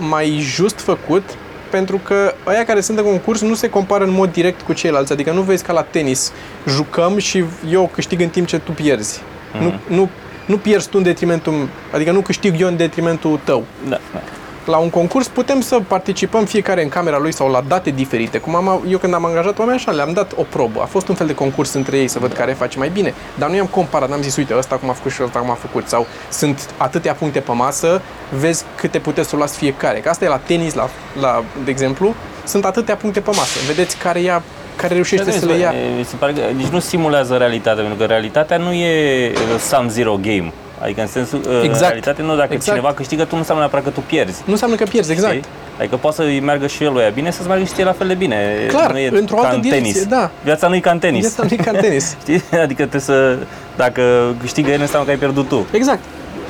[0.09, 1.23] mai just făcut
[1.71, 5.13] pentru că aia care sunt în concurs nu se compară în mod direct cu ceilalți,
[5.13, 6.33] adică nu vezi ca la tenis,
[6.69, 9.23] jucăm și eu câștig în timp ce tu pierzi.
[9.53, 9.63] Mhm.
[9.63, 10.11] Nu, nu,
[10.47, 13.65] nu pierzi tu în detrimentul, adică nu câștig eu în detrimentul tău.
[13.89, 14.23] Da, da.
[14.67, 18.39] La un concurs putem să participăm fiecare în camera lui sau la date diferite.
[18.39, 20.81] Cum am, eu când am angajat oameni așa, le-am dat o probă.
[20.81, 23.15] A fost un fel de concurs între ei să văd care face mai bine.
[23.39, 25.55] Dar nu i-am comparat, n-am zis, uite, ăsta cum a făcut și ăsta cum a
[25.55, 25.89] făcut.
[25.89, 28.03] Sau sunt atâtea puncte pe masă,
[28.39, 29.99] vezi câte puteți să o luați fiecare.
[29.99, 30.89] Că asta e la tenis, la,
[31.21, 33.59] la, de exemplu, sunt atâtea puncte pe masă.
[33.67, 34.43] Vedeți care ia
[34.77, 35.75] care reușește să le ia.
[35.97, 39.89] Mi se pare că nici nu simulează realitatea, pentru că realitatea nu e uh, sum
[39.89, 40.53] zero game.
[40.87, 41.81] Adică în sensul, uh, Exact.
[41.87, 42.77] realitatea nu, dacă Exact.
[42.77, 44.43] cineva câștigă, tu nu înseamnă neapărat că tu pierzi.
[44.45, 45.35] Nu înseamnă că pierzi, exact.
[45.35, 45.45] Știi?
[45.79, 48.15] Adică poate să-i meargă și el lui bine, să-ți meargă și ție la fel de
[48.15, 48.37] bine.
[48.69, 50.07] Clar, nu e într-o ca altă în direcție, tenis.
[50.07, 50.31] da.
[50.45, 51.21] Viața nu e ca în tenis.
[51.21, 52.17] Viața nu e ca în tenis.
[52.23, 52.43] Știi?
[52.53, 53.37] Adică trebuie să,
[53.77, 55.67] dacă câștigă el, înseamnă că ai pierdut tu.
[55.71, 56.01] Exact.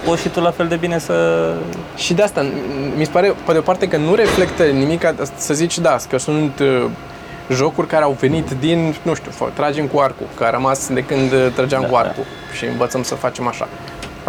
[0.05, 1.15] Poți și tu la fel de bine să...
[1.97, 2.47] Și de asta
[2.97, 6.19] mi se pare, pe de o parte, că nu reflectă nimic, să zici, da, că
[6.19, 6.85] sunt uh,
[7.53, 11.01] jocuri care au venit din, nu știu, fă, tragem cu arcul, că a rămas de
[11.05, 12.25] când uh, trăgeam Da, cu arcul
[12.57, 13.69] și învățăm să facem așa.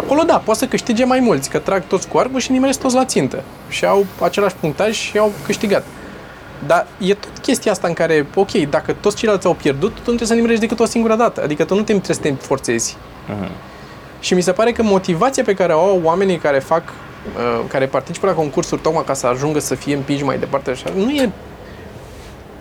[0.00, 2.94] Acolo, da, poate să câștige mai mulți, că trag toți cu arcul și nimeresc toți
[2.94, 5.84] la țintă și au același punctaj și au câștigat.
[6.66, 10.02] Dar e tot chestia asta în care, ok, dacă toți ceilalți au pierdut, tu nu
[10.02, 11.42] trebuie să nimerești decât o singură dată.
[11.42, 12.96] Adică tu nu te trebuie să te forțezi.
[13.26, 13.50] Mhm.
[14.20, 16.82] Și mi se pare că motivația pe care o au oamenii care fac,
[17.36, 20.90] uh, care participă la concursuri tocmai ca să ajungă să fie împinși mai departe, așa,
[20.96, 21.30] nu e,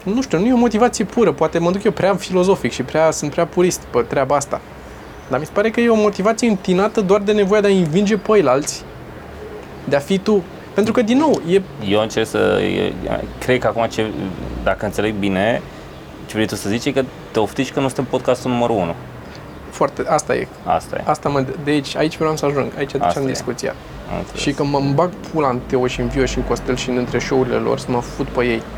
[0.03, 1.31] nu știu, nu e o motivație pură.
[1.31, 4.61] Poate mă duc eu prea filozofic și prea, sunt prea purist pe treaba asta.
[5.29, 8.17] Dar mi se pare că e o motivație întinată doar de nevoia de a învinge
[8.17, 8.81] pe alții.
[9.83, 10.43] De a fi tu.
[10.73, 12.59] Pentru că, din nou, e Eu încerc să...
[12.61, 12.93] e-
[13.39, 14.05] Cred că acum, ce,
[14.63, 15.61] dacă înțeleg bine,
[16.25, 18.95] ce vrei tu să zici e că te oftici că nu suntem podcastul numărul 1.
[19.69, 20.03] foarte...
[20.07, 20.47] Asta e.
[20.65, 21.03] Asta e.
[21.05, 21.45] Asta mă...
[21.63, 22.71] De aici, aici vreau să ajung.
[22.77, 23.27] Aici Asta duceam e.
[23.27, 23.75] discuția.
[24.11, 24.41] Am înțeles.
[24.41, 26.89] Și că mă îmi bag pula în Teo și în Vio și în Costel și
[26.89, 28.61] în între show-urile lor să mă fut pe ei.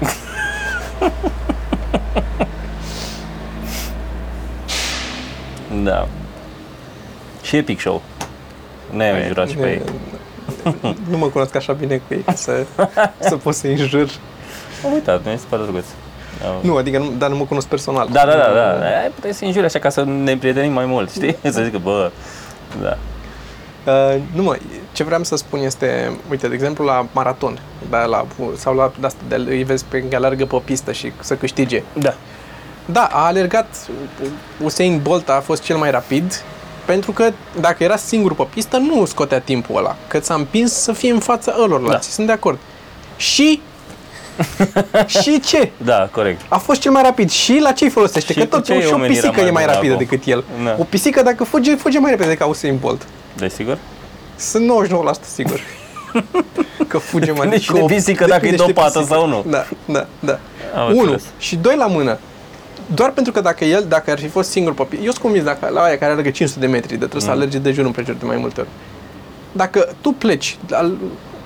[5.83, 6.07] Da.
[7.41, 8.01] Și Epic Show.
[8.89, 9.81] Ne ai jurat și pe ei.
[11.09, 12.65] Nu mă cunosc așa bine cu ei ca să,
[13.19, 14.09] să pot să-i înjur.
[14.85, 15.85] Am uitat, mi se pare drăguț.
[16.41, 16.59] Da.
[16.61, 18.07] Nu, adică nu, dar nu mă cunosc personal.
[18.11, 18.85] Da, da, da, da.
[19.01, 21.35] Ai puteai să înjuri așa ca să ne prietenim mai mult, știi?
[21.43, 22.11] Să zică, bă,
[22.81, 22.97] da.
[23.85, 24.57] Uh, nu mă,
[24.91, 28.25] ce vreau să spun este, uite, de exemplu la maraton, da, la,
[28.55, 31.83] sau la de asta, de, îi vezi pe care alergă pe pistă și să câștige.
[31.93, 32.13] Da.
[32.85, 33.75] Da, a alergat,
[34.63, 36.43] Usain Bolt a fost cel mai rapid,
[36.89, 40.91] pentru că dacă era singur pe pistă, nu scotea timpul ăla, că ți-a împins să
[40.91, 42.13] fie în fața ălorlalți, Da.
[42.13, 42.57] sunt de acord.
[43.17, 43.61] Și
[45.21, 45.71] și ce?
[45.77, 46.41] Da, corect.
[46.47, 47.29] A fost cel mai rapid.
[47.29, 48.33] Și la ce îi folosește?
[48.33, 50.05] Și că cu tot ce și o omenirea pisică mai e mai bună rapidă acum?
[50.09, 50.43] decât el.
[50.63, 50.75] Da.
[50.79, 53.07] O pisică dacă fuge, fuge mai repede ca Usain Bolt.
[53.37, 53.77] Desigur?
[54.35, 54.71] Sunt
[55.11, 55.59] 99% sigur.
[56.87, 58.99] că fuge mai Depinde și că de o- pisică dacă e depinde și de dopată
[58.99, 59.15] pisică.
[59.15, 59.43] sau nu.
[59.47, 60.39] Da, da, da.
[60.79, 60.99] Am Unu.
[60.99, 61.23] înțeles.
[61.39, 62.17] Și doi la mână.
[62.93, 65.43] Doar pentru că dacă el, dacă ar fi fost singur pe pi- eu sunt convins
[65.45, 67.33] dacă la aia care alergă 500 de metri, de trebuie să Mm.
[67.33, 68.69] alerge de jur împrejur de mai multe ori.
[69.51, 70.97] Dacă tu pleci al,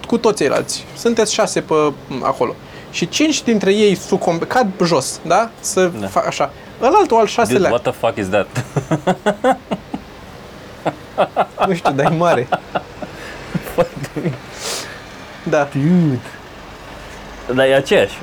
[0.07, 1.73] cu toți ceilalți, sunteți șase pe
[2.21, 2.55] acolo,
[2.91, 5.49] și cinci dintre ei sucomb, cad jos, da?
[5.59, 6.07] Să Da.
[6.07, 6.53] fac așa.
[6.81, 8.47] Ălaltul al Dude, șaselea, what the fuck is that?
[11.67, 12.47] nu știu, dar e mare.
[15.49, 15.67] Da,
[17.55, 18.17] Dar e aceeași.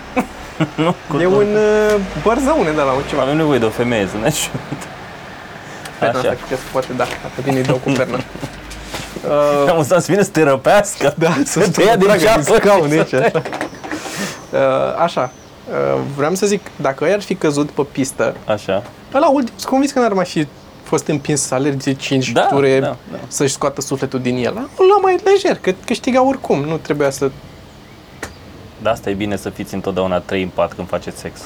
[1.20, 3.22] E un uh, bărzăune de la un ceva.
[3.22, 4.58] Avem nevoie de o femeie să ne ajute.
[5.98, 6.36] Perna asta, Așa.
[6.36, 8.18] cred că se poate, da, dacă vine îi dau cu perna.
[9.64, 11.14] Uh, Am să vină să te răpească.
[11.18, 12.40] da, să te ia din dragă, ceapă.
[12.42, 13.12] scaun aici.
[13.12, 14.58] Uh,
[14.98, 15.30] așa,
[15.70, 18.82] uh, vreau să zic, dacă ei ar fi căzut pe pistă, Așa.
[19.14, 20.46] ăla ultim, sunt convins că n-ar mai fi
[20.82, 23.18] fost împins să alerge 5 Da, ture, da, da.
[23.28, 24.52] să-și scoată sufletul din el.
[24.56, 27.30] Îl lua mai lejer, că câștiga oricum, nu trebuia să...
[28.82, 31.40] Dar asta e bine să fiți întotdeauna 3 în 4 când faceți sex.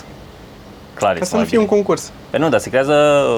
[0.95, 2.13] Clar, Ca să nu fie un concurs.
[2.31, 2.95] Păi nu, dar se creează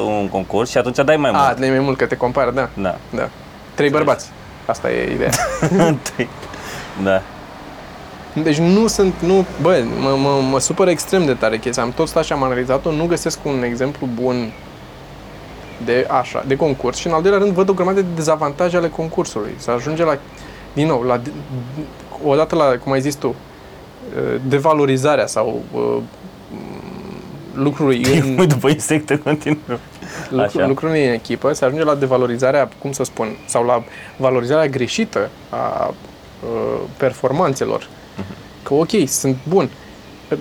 [0.07, 1.59] un concurs și atunci dai mai A, mult.
[1.59, 2.69] de mai mult că te compară, da.
[2.75, 2.97] Da.
[3.11, 3.29] da.
[3.75, 4.31] Trei bărbați.
[4.67, 5.31] Asta e ideea.
[6.15, 6.29] Trei.
[7.03, 7.23] da.
[8.43, 11.83] Deci nu sunt, nu, bă, mă, mă, mă supără extrem de tare chestia.
[11.83, 14.53] Am tot stat și am analizat-o, nu găsesc un exemplu bun
[15.85, 18.89] de așa, de concurs și în al doilea rând văd o grămadă de dezavantaje ale
[18.89, 19.55] concursului.
[19.57, 20.19] Să ajunge la,
[20.73, 21.21] din nou, la,
[22.25, 23.35] odată la, cum ai zis tu, uh,
[24.49, 25.97] devalorizarea sau uh,
[27.55, 29.79] lucrului în, Mă după insecte continuă.
[30.31, 30.67] lucru, Așa.
[30.67, 33.85] lucrului în echipă, se ajunge la devalorizarea, cum să spun, sau la
[34.17, 35.95] valorizarea greșită a
[36.43, 37.89] uh, performanțelor.
[38.63, 39.71] Că ok, sunt bun.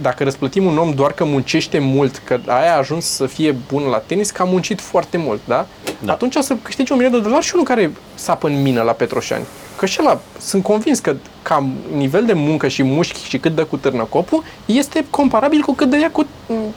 [0.02, 3.84] Dacă răsplătim un om doar că muncește mult, că aia a ajuns să fie bun
[3.84, 5.66] la tenis, că a muncit foarte mult, da?
[6.00, 6.12] Da.
[6.14, 8.92] Atunci o să câștige un milion de dolari și unul care sapă în mină la
[8.92, 9.46] Petroșani.
[9.76, 13.64] Că și ăla, sunt convins că ca nivel de muncă și mușchi și cât dă
[13.64, 16.74] cu târnăcopul, este comparabil cu cât dă ea cu mm,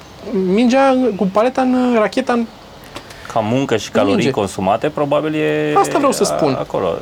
[0.53, 2.47] mingea, cu paleta în racheta în
[3.33, 4.31] Ca muncă și calorii Minge.
[4.31, 6.53] consumate, probabil e Asta vreau să a- spun.
[6.59, 6.97] acolo.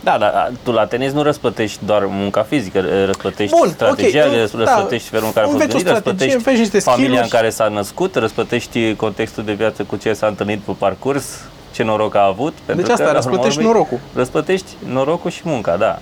[0.00, 4.32] Da, dar a, tu la tenis nu răsplătești doar munca fizică, răsplătești Bun, strategia, ok,
[4.32, 4.58] răs- da.
[4.58, 7.12] răsplătești felul în care a fost Înveți o gândit, strategie, răsplătești înveți niște familia în
[7.26, 7.36] skill-uri.
[7.40, 11.40] care s-a născut, răsplătești contextul de viață cu ce s-a întâlnit pe parcurs,
[11.76, 12.52] ce noroc a avut.
[12.64, 14.00] Pentru Deci asta, că, la răsplătești urma urmei, norocul.
[14.14, 15.98] Răsplătești norocul și munca, da.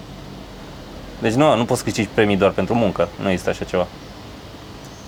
[1.19, 3.87] Deci nu, nu poți să câștigi premii doar pentru muncă, nu există așa ceva.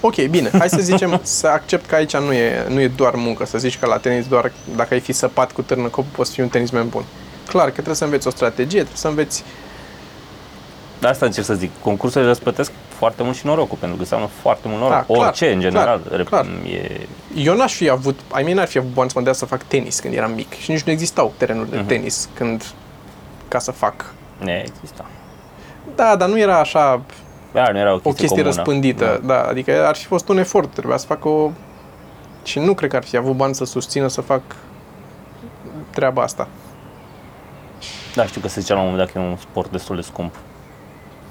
[0.00, 3.46] Ok, bine, hai să zicem, să accept că aici nu e, nu e doar muncă,
[3.46, 6.40] să zici că la tenis doar dacă ai fi săpat cu târnă copul poți fi
[6.40, 7.05] un tenismen bun.
[7.48, 9.44] Clar că trebuie să înveți o strategie, trebuie să înveți...
[11.07, 14.69] Dar asta încerc să zic, concursurile răsplătesc foarte mult și norocul, pentru că înseamnă foarte
[14.69, 14.97] mult noroc.
[14.97, 16.01] Da, clar, Orice, în general.
[16.01, 16.47] clar, Rep- clar.
[16.47, 19.45] E, Eu n-aș fi avut, ai mei n-ar fi avut bani să mă dea să
[19.47, 21.87] fac tenis când eram mic și nici nu existau terenuri de Mhm.
[21.87, 22.64] tenis când
[23.49, 23.95] ca să fac.
[24.38, 25.05] ne există.
[25.95, 27.01] Da, dar nu era așa
[27.53, 28.55] Da, nu era o o chestie, chestie comună.
[28.55, 29.35] răspândită, da.
[29.35, 31.51] da, adică ar fi fost un efort, trebuia să fac o...
[32.42, 34.40] Și nu cred că ar fi avut bani să susțină să fac
[35.90, 36.49] treaba asta.
[38.14, 40.03] Da, știu că se zicea la un moment dat că e un sport destul de
[40.03, 40.35] scump.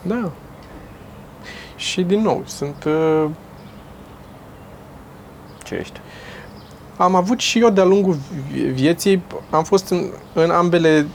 [0.08, 0.32] Da.
[1.76, 2.84] Și din nou, sunt...
[2.84, 3.26] Uh,
[5.63, 6.00] Ce ești?
[6.98, 8.18] am avut și eu de-a lungul
[8.52, 11.08] vi- vieții, am fost în, în ambele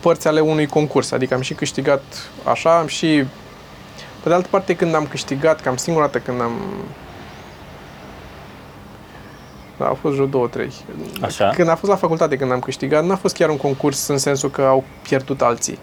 [0.00, 2.02] părți ale unui concurs, adică am și câștigat
[2.44, 3.24] așa, am și...
[4.22, 6.52] Pe de altă parte, când am câștigat, cam singura dată când am...
[9.76, 10.72] Da, au fost vreo două, trei.
[11.22, 11.48] Așa?
[11.48, 14.50] Când a fost la facultate, când am câștigat, n-a fost chiar un concurs în sensul
[14.50, 15.78] că au pierdut alții.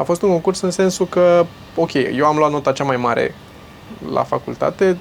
[0.00, 3.34] A fost un concurs în sensul că, ok, eu am luat nota cea mai mare
[4.12, 4.96] la facultate,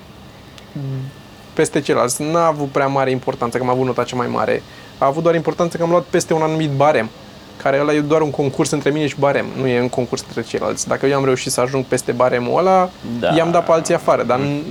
[1.53, 2.21] peste ceilalți.
[2.23, 4.63] N-a avut prea mare importanță că am avut nota cea mai mare.
[4.97, 7.09] A avut doar importanță că am luat peste un anumit barem,
[7.61, 10.41] care ăla e doar un concurs între mine și barem, nu e un concurs între
[10.41, 10.87] ceilalți.
[10.87, 13.35] Dacă eu am reușit să ajung peste baremul ăla, Da.
[13.35, 14.61] i-am dat pe alții afară, dar n-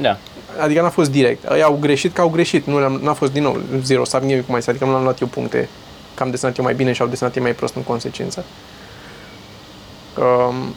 [0.00, 0.18] Da.
[0.60, 1.50] Adică n-a fost direct.
[1.52, 2.66] Ei au greșit că au greșit.
[2.66, 4.68] Nu le-am, n-a fost din nou zero sub nimic cum ai zis.
[4.68, 5.68] Adică nu l-am luat eu puncte
[6.14, 8.44] că am desenat eu mai bine și au desenat ei mai prost în consecință.
[10.18, 10.74] Um,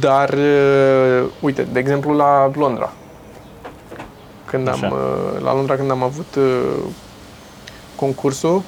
[0.00, 2.92] dar, uh, uite, de exemplu la Londra.
[4.44, 4.94] Când am, Așa.
[4.94, 6.82] uh, la Londra când am avut uh,
[7.96, 8.62] concursul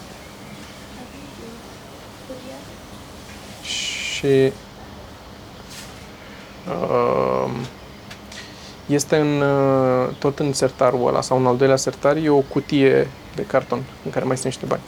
[3.62, 4.53] și
[6.69, 7.51] uh,
[8.87, 13.09] este în, uh, tot în sertarul ăla sau în al doilea sertar e o cutie
[13.35, 14.83] de carton în care mai sunt niște bani.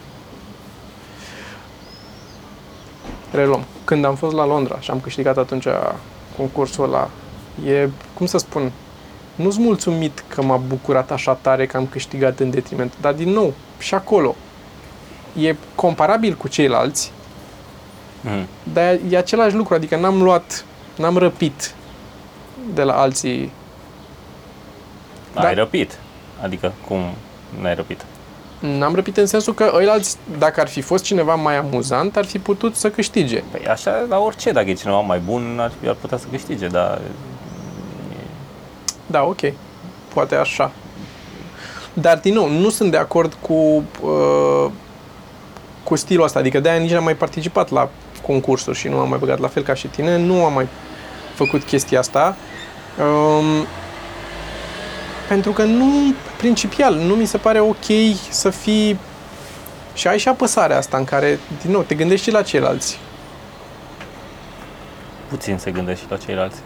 [3.30, 3.64] Reluăm.
[3.84, 5.66] Când am fost la Londra și am câștigat atunci
[6.36, 7.10] concursul ăla,
[7.66, 8.72] e, cum să spun,
[9.34, 13.52] nu-s mulțumit că m-a bucurat așa tare că am câștigat în detriment, dar din nou,
[13.78, 14.34] și acolo,
[15.40, 17.12] e comparabil cu ceilalți,
[18.22, 18.46] Mm.
[18.72, 20.64] dar e același lucru, adică n-am luat,
[20.96, 21.74] n-am răpit
[22.74, 23.52] de la alții
[25.34, 25.52] Ai Da.
[25.54, 25.98] răpit.
[26.42, 27.00] Adică, cum
[27.60, 28.04] n-ai răpit?
[28.60, 32.38] N-am răpit în sensul că ăilalți, dacă ar fi fost cineva mai amuzant, ar fi
[32.38, 33.42] putut să câștige.
[33.50, 37.00] Păi așa, la orice, dacă e cineva mai bun, ar, ar putea să câștige, dar
[39.06, 39.40] Da, ok.
[40.14, 40.72] Poate așa.
[41.92, 44.70] Dar, din nou, nu sunt de acord cu, uh,
[45.82, 46.38] cu stilul ăsta.
[46.38, 47.88] Adică de-aia nici n-am mai participat la
[48.26, 50.18] concursuri și nu am mai băgat la fel ca și tine.
[50.18, 50.68] Nu am mai
[51.34, 52.36] făcut chestia asta.
[52.98, 53.66] Um,
[55.28, 57.86] pentru că nu, principial, nu mi se pare ok
[58.30, 58.98] să fii
[59.94, 62.98] și ai și apăsarea asta în care, din nou, te gândești și la ceilalți.
[65.28, 66.58] puțin se gândește și la ceilalți.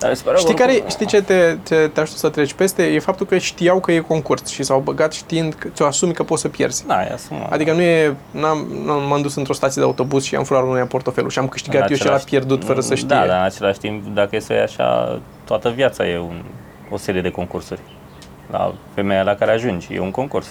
[0.00, 2.82] Dar se pare Știi, oricum- care, știi ce te, te, te ajută să treci peste?
[2.82, 6.22] E faptul că știau că e concurs și s-au băgat știind că ți-o asumi că
[6.22, 6.86] poți să pierzi.
[6.86, 7.52] Da, e asumat.
[7.52, 10.82] Adică nu e, n-am, n-am, m-am dus într-o stație de autobuz și am furat unui
[10.82, 13.08] portofelul și am câștigat În eu și el a același- pierdut fără să știe.
[13.08, 16.42] Da, dar în același timp, dacă e să iei așa, toată viața e un,
[16.90, 17.80] o serie de concursuri.
[18.50, 20.46] La femeia la care ajungi, e un concurs.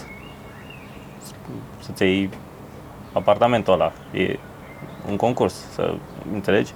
[1.84, 2.30] Să-ți iei
[3.12, 4.38] apartamentul ăla, e
[5.10, 5.94] un concurs, să
[6.32, 6.72] înțelegi?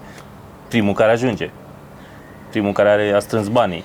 [0.68, 1.50] Primul care ajunge,
[2.54, 3.84] primul care are, a strâns banii.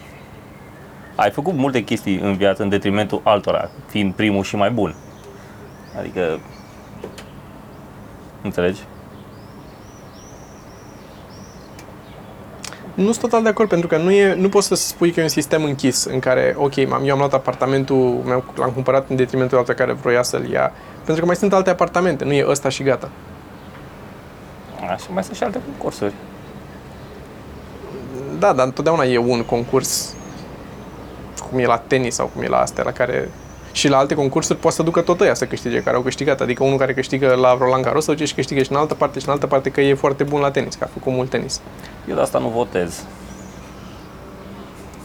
[1.15, 4.95] Ai făcut multe chestii în viață în detrimentul altora, fiind primul și mai bun.
[5.99, 6.39] Adică,
[8.41, 8.81] înțelegi?
[12.93, 15.23] Nu sunt total de acord pentru că nu, e, nu poți să spui că e
[15.23, 19.15] un sistem închis în care, ok, m-am, eu am luat apartamentul, mi-am, l-am cumpărat în
[19.15, 20.71] detrimentul altă care vroia să-l ia.
[20.95, 23.09] Pentru că mai sunt alte apartamente, nu e ăsta și gata.
[24.89, 26.13] Așa mai sunt și alte concursuri.
[28.39, 30.13] Da, dar întotdeauna e un concurs
[31.49, 33.29] cum e la tenis sau cum e la astea la care
[33.71, 36.41] și la alte concursuri poate să ducă tot ăia să câștige care au câștigat.
[36.41, 39.19] Adică unul care câștigă la Roland Garros să duce și câștigă și în altă parte
[39.19, 41.61] și în altă parte că e foarte bun la tenis, că a făcut mult tenis.
[42.09, 43.03] Eu de asta nu votez.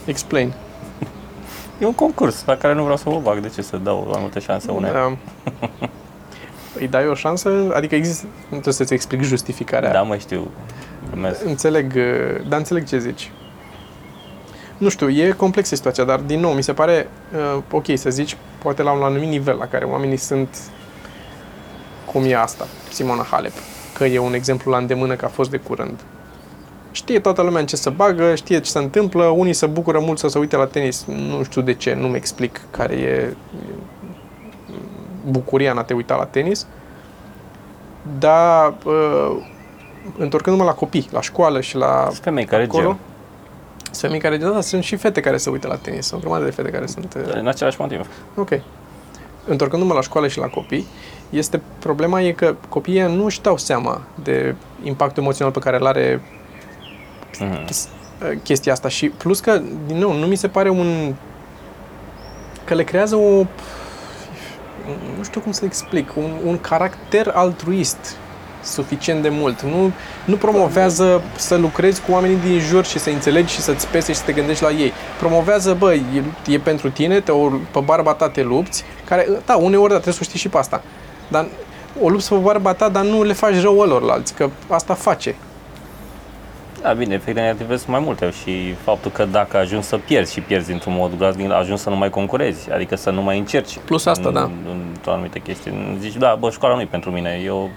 [0.05, 0.53] Explain.
[1.81, 3.38] E un concurs la care nu vreau să mă bag.
[3.38, 4.92] De ce să dau mai multe șanse unei?
[4.92, 5.16] Da.
[6.79, 7.51] Îi dai o șansă?
[7.75, 8.27] Adică există...
[8.42, 9.92] Nu trebuie să-ți explic justificarea.
[9.92, 10.51] Da, mă știu.
[11.14, 11.44] Glumesc.
[11.44, 13.31] Înțeleg, uh, dar înțeleg ce zici.
[14.79, 18.37] Nu știu, e complexă situația, dar din nou, mi se pare uh, ok să zici,
[18.62, 20.59] poate la un anumit nivel la care oamenii sunt
[22.12, 23.53] cum e asta, Simona Halep,
[23.94, 26.00] că e un exemplu la îndemână că a fost de curând.
[26.90, 30.18] Știe toată lumea în ce să bagă, știe ce se întâmplă, unii se bucură mult
[30.18, 33.35] să se uite la tenis, nu știu de ce, nu-mi explic care e
[35.31, 36.66] bucuria în a te uita la tenis,
[38.18, 39.37] dar uh,
[40.18, 42.98] întorcându-mă la copii, la școală și la Sunt femei care acolo, gem.
[43.82, 46.44] sunt femei care, da, sunt și fete care se uită la tenis, sunt o grămadă
[46.44, 47.14] de fete care sunt...
[47.16, 48.06] uh, În același motiv.
[48.36, 48.50] Ok.
[49.46, 50.86] Întorcându-mă la școală și la copii,
[51.30, 55.86] este problema e că copiii nu își dau seama de impactul emoțional pe care îl
[55.86, 56.20] are
[57.40, 57.66] Mhm.
[57.70, 57.88] s-
[58.42, 61.14] chestia asta și plus că, din nou, nu mi se pare un...
[62.64, 63.44] că le creează o...
[65.16, 68.16] nu știu cum să explic, un, un caracter altruist
[68.64, 69.62] suficient de mult.
[69.62, 69.92] Nu,
[70.24, 74.18] nu promovează să lucrezi cu oamenii din jur și să înțelegi și să-ți pese și
[74.18, 74.92] să te gândești la ei.
[75.18, 76.03] Promovează, bă, e,
[76.46, 80.14] e pentru tine, te, o, pe barba ta te lupți, care, da, uneori, da, trebuie
[80.14, 80.83] să o știi și pe asta.
[81.29, 81.46] Dar
[82.00, 85.35] o lupți pe barba ta, dar nu le faci rău alorlalți, că asta face.
[86.85, 90.40] Da, bine, efectele negative sunt mai multe și faptul că dacă ajungi să pierzi și
[90.40, 93.79] pierzi într-un mod groaznic, ajungi să nu mai concurezi, adică să nu mai încerci.
[93.85, 94.50] Plus asta, în, da.
[94.70, 95.72] Într-o anumită chestie.
[95.98, 97.70] Zici, da, bă, școala nu e pentru mine, eu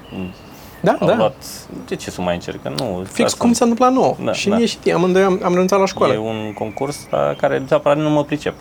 [0.87, 1.15] Da, am da.
[1.15, 1.43] luat,
[1.87, 2.61] de ce să mai încerc?
[2.61, 4.15] Că Nu, Fix asta cum s-a întâmplat nouă.
[4.23, 4.55] Da, și da.
[4.55, 6.13] mie și ție, amândoi am, am renunțat la școală.
[6.13, 8.55] E un concurs la care neapărat nu mă pricep.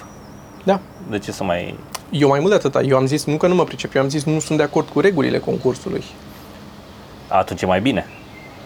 [0.65, 0.81] Da.
[1.11, 1.79] De ce să mai...
[2.11, 4.09] Eu mai mult de atâta, eu am zis nu că nu mă pricep, eu am
[4.09, 6.05] zis nu sunt de acord cu regulile concursului.
[7.29, 8.07] Atunci e mai bine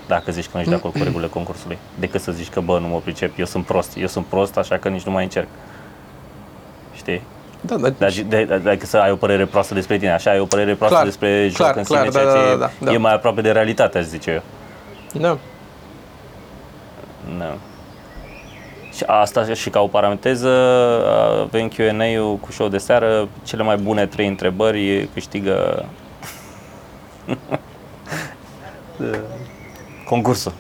[0.06, 2.78] dacă zici că nu ești de acord cu regulile concursului, decât să zici că, bă,
[2.78, 5.48] nu mă pricep, eu sunt prost, eu sunt prost, așa că nici nu mai încerc.
[6.94, 7.22] Știi?
[7.60, 10.38] Da, da, Dar de, de, dacă să ai o părere proastă despre tine, așa ai
[10.40, 12.70] o părere proastă Clar, despre joc clar, în clar, sine, da, ceea da, ce da,
[12.78, 13.00] da, e da.
[13.00, 14.42] mai aproape de realitate, aș zice eu.
[15.20, 15.38] da.
[17.38, 17.54] Da.
[18.94, 20.48] Și asta și ca o paranteză,
[21.42, 25.84] avem Q&A-ul cu show de seară, cele mai bune trei întrebări câștigă
[30.08, 30.52] concursul.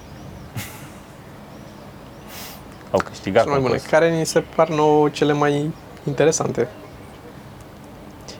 [2.90, 3.72] Au câștigat Cele mai bune.
[3.72, 3.98] concursul.
[3.98, 5.70] Care ni se par nouă cele mai
[6.06, 6.68] interesante.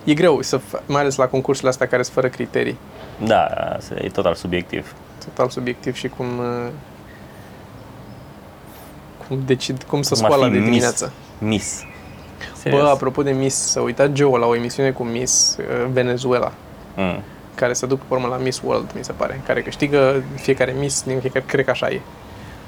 [0.05, 2.79] E greu, să, fa- mai ales la concursurile astea care sunt fără criterii.
[3.25, 3.45] Da,
[3.77, 4.95] asta e total subiectiv.
[5.25, 6.27] Total subiectiv și cum...
[6.39, 6.69] uh,
[9.29, 11.13] Cum decid, cum să Cum ar scoală fi de dimineață.
[11.39, 11.85] Miss.
[12.71, 16.53] Bă, apropo de Miss, să uitat Joe la o emisiune cu Miss uh, Venezuela.
[16.97, 17.23] Mm.
[17.55, 21.03] care se duc pe urmă la Miss World, mi se pare, care câștigă fiecare Miss
[21.03, 22.01] din fiecare, cred că așa e.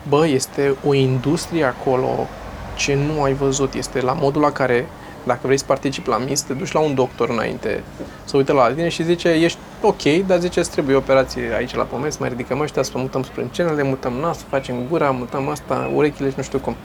[0.08, 2.26] Bă, este o industrie acolo
[2.74, 4.86] ce nu ai văzut, este la modul la care
[5.26, 7.82] Dacă vrei să participi la MIS, te duci la un doctor înainte
[8.24, 11.82] să uite la tine și zice, ești ok, dar zice, îți trebuie operație aici la
[11.82, 16.34] pomes, mai ridicăm ăștia, să mutăm sprâncenele, mutăm nasul, facem gura, mutăm asta, urechile și
[16.36, 16.76] nu știu cum.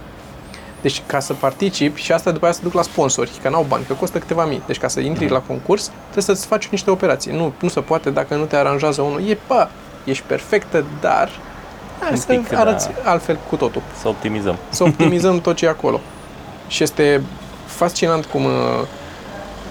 [0.81, 3.83] Deci ca să participi și asta după aia să duc la sponsori, că n-au bani,
[3.87, 4.61] că costă câteva mii.
[4.65, 7.31] Deci ca să intri la concurs, trebuie să-ți faci niște operații.
[7.31, 9.29] Nu, nu se poate dacă nu te aranjează unul.
[9.29, 9.67] E, bă,
[10.03, 11.29] ești perfectă, dar
[11.99, 12.59] hai Un să pic, da.
[12.59, 13.81] arăți altfel cu totul.
[14.01, 14.57] Să optimizăm.
[14.69, 15.99] Să optimizăm tot ce e acolo.
[16.67, 17.21] Și este
[17.77, 18.51] fascinant cum uh,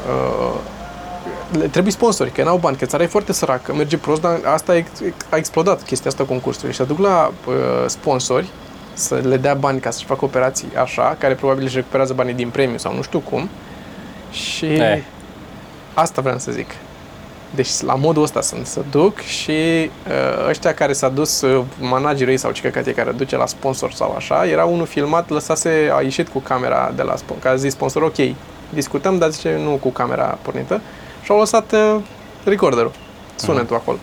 [0.09, 0.55] uh,
[1.59, 4.73] le trebuie sponsori, că n-au bani, că țara e foarte săracă, merge prost, dar asta
[4.73, 5.01] a, ex-
[5.31, 7.55] a explodat chestia asta concursului și să duc la uh,
[7.87, 8.47] sponsori
[8.93, 12.49] să le dea bani ca să-și facă operații așa, care probabil își recuperează banii din
[12.51, 13.49] premiu sau nu știu cum.
[14.31, 15.03] Și Eh.
[15.95, 16.71] asta vreau să zic.
[17.55, 22.33] Deci la modul ăsta sunt să duc și uh, ăștia care s-a dus, uh, managerul
[22.33, 25.91] ei sau ce căcat e care duce la sponsor sau așa, era unul filmat, lăsase,
[25.93, 28.17] a ieșit cu camera de la sponsor, că a zis sponsor, ok,
[28.71, 30.81] discutăm, dar zice nu cu camera pornită.
[31.23, 31.97] Și au lăsat uh,
[32.45, 32.93] recorderul,
[33.37, 33.99] sunetul acolo.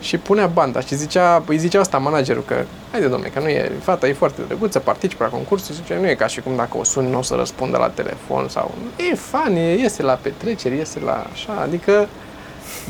[0.00, 3.72] Și punea banda și zicea, îi zicea asta managerul că haide domne, că nu e,
[3.82, 6.84] fata e foarte drăguță, participă la concurs, zice, nu e ca și cum dacă o
[6.84, 8.74] suni nu o să răspundă la telefon sau
[9.10, 12.08] e fan, e, iese la petreceri, iese la așa, adică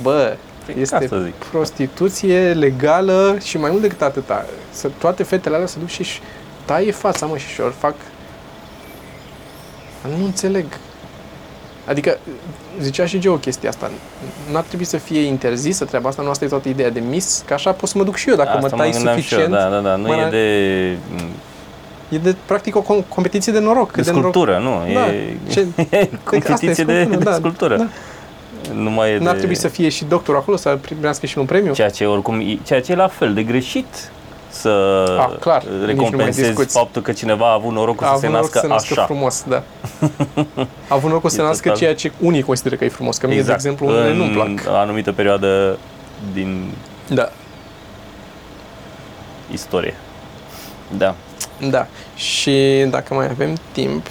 [0.03, 1.33] bă, Păi, ca este să zic.
[1.35, 4.47] prostituție legală și mai mult decât atâta.
[4.71, 6.21] Să, toate fetele alea se duc și își
[6.65, 7.95] taie fața, mă, și și fac...
[10.19, 10.65] Nu înțeleg.
[11.87, 12.19] Adică,
[12.81, 13.91] zicea și Geo chestia asta,
[14.53, 17.55] n-ar trebui să fie interzisă treaba asta, nu asta e toată ideea de mis, că
[17.55, 19.53] așa pot să mă duc și eu dacă Asta mă tai gândeam și suficient.
[19.53, 19.97] eu, da, da, da.
[19.97, 20.99] Nu mă- e de,
[22.09, 23.87] E de, practic, o com- competiție de noroc.
[23.87, 24.33] de cât de noroc.
[24.33, 24.93] sculptură, nu.
[24.95, 25.67] Da, E, ce-
[25.97, 27.77] e competiție de, sculptură, de da, sculptură.
[27.77, 27.87] da.
[28.75, 29.39] Nu mai e N-ar de...
[29.39, 31.73] trebui să fie și doctorul acolo să primească și un premiu?
[31.73, 34.11] Ceea ce oricum, e- ceea ce e la fel de greșit
[34.49, 34.69] să
[35.21, 36.77] Ah, clar, nici nu mai recompensezi discuți.
[36.79, 38.93] faptul că cineva a avut norocul A să avut se noroc nască să se nască
[38.93, 39.05] așa.
[39.05, 39.63] frumos, da.
[40.89, 43.17] A avut noroc să se E nască total- ceea ce unii consideră că e frumos.
[43.17, 44.49] Că mie, de exemplu, unele în nu-mi plac.
[44.69, 45.79] o anumită perioadă
[46.33, 46.71] din
[47.09, 47.29] Da,
[49.53, 49.95] istorie.
[50.97, 51.15] Da.
[51.71, 51.87] da.
[52.17, 54.07] Și dacă mai avem timp,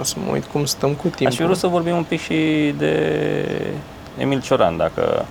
[0.00, 1.26] o să mă uit cum stăm cu timpul.
[1.26, 3.06] Aș fi vrut să vorbim un pic și de
[4.20, 5.24] Emil Cioran, dacă...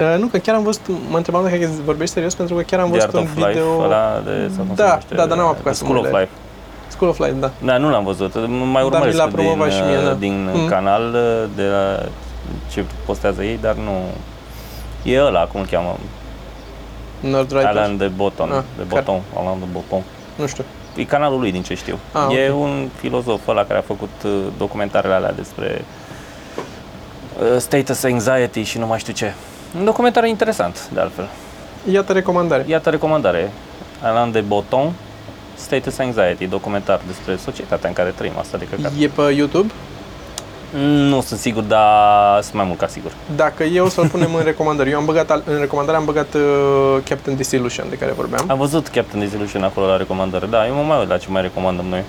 [0.00, 2.90] Uh, nu, că chiar am văzut, mă întrebam dacă vorbești serios, pentru că chiar am
[2.90, 3.82] The văzut Art un of Life, video...
[3.82, 6.00] ăla de, sau cum se Da, numește, da, dar n-am de- apucat de să School
[6.00, 6.30] mă of le- Life.
[6.88, 7.50] School of Life, da.
[7.64, 8.34] Da, nu l-am văzut.
[8.48, 10.12] Mai mi urmăresc l-a din, promovat și mie, da.
[10.14, 10.68] din Mm.
[10.68, 11.16] canal
[11.56, 11.98] de la
[12.70, 13.92] ce postează ei, dar nu...
[15.02, 15.96] E ăla, cum îl cheamă?
[17.20, 17.66] Nerdwriter.
[17.68, 18.50] Alan de Botton.
[18.52, 19.20] Ah, de care- Botton.
[19.36, 20.02] Alan de Botton.
[20.36, 20.64] Nu știu.
[20.96, 21.98] E canalul lui, din ce știu.
[22.12, 22.60] Ah, e ok.
[22.60, 25.84] un filozof ăla care a făcut uh, documentarele alea despre uh,
[27.58, 29.32] status anxiety și nu mai știu ce.
[29.78, 31.28] Un documentar interesant, de altfel.
[31.92, 32.64] Iată recomandare.
[32.68, 33.52] Iată recomandare.
[34.02, 34.92] Alain de Botton,
[35.54, 38.92] Status Anxiety, documentar despre societatea în care trăim asta de căcat.
[38.98, 39.72] E pe YouTube.
[40.82, 43.12] Nu sunt sigur, dar sunt mai mult ca sigur.
[43.36, 44.90] Dacă eu să-l punem în recomandări.
[44.90, 46.40] Eu am băgat, al- în recomandare am băgat uh,
[47.08, 48.44] Captain Disillusion, de care vorbeam.
[48.48, 50.46] Am văzut Captain Disillusion acolo la recomandare.
[50.46, 52.02] Da, eu mă mai uit la ce mai recomandăm noi.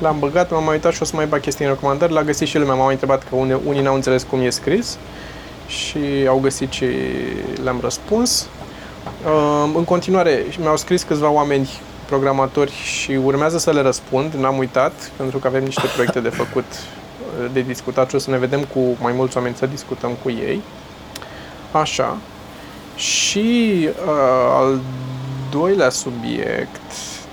[0.00, 2.12] L-am băgat, m-am mai uitat și o să mai bag chestii în recomandări.
[2.12, 4.98] L-a găsit și lumea, m-a mai întrebat că une, unii n-au înțeles cum e scris
[5.66, 6.86] și au găsit și
[7.62, 8.48] le-am răspuns.
[9.24, 11.68] Uh, în continuare, mi-au scris câțiva oameni
[12.06, 16.64] programatori și urmează să le răspund, n-am uitat, pentru că avem niște proiecte de făcut,
[16.64, 20.30] uh, de discutat și o să ne vedem cu mai mulți oameni să discutăm cu
[20.30, 20.62] ei.
[21.72, 22.16] Așa.
[22.96, 24.80] Și uh, al
[25.50, 26.80] doilea subiect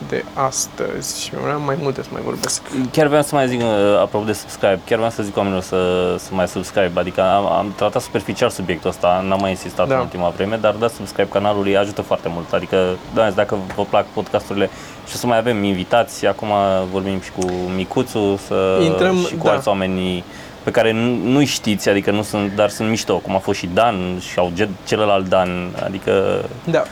[0.10, 2.62] de astăzi, și vreau mai multe să mai vorbesc.
[2.92, 3.68] Chiar vreau să mai zic, uh,
[4.02, 7.74] apropo de subscribe, chiar vreau să zic oamenilor să, să mai subscribe, adică am, am
[7.76, 9.94] tratat superficial subiectul ăsta, n-am mai insistat Da.
[9.96, 14.06] în ultima vreme, dar dați subscribe canalului, ajută foarte mult, adică da, dacă vă plac
[14.06, 14.70] podcasturile
[15.08, 16.48] și o să mai avem invitați, acum
[16.92, 17.46] vorbim și cu
[17.76, 19.52] Micuțu să, Intrăm, și cu da.
[19.52, 20.24] alți oameni
[20.64, 23.70] pe care nu, nu știți, adică nu sunt, dar sunt mișto, cum a fost și
[23.74, 24.52] Dan și au
[24.86, 25.50] celălalt Dan,
[25.84, 26.88] adică Da, uh,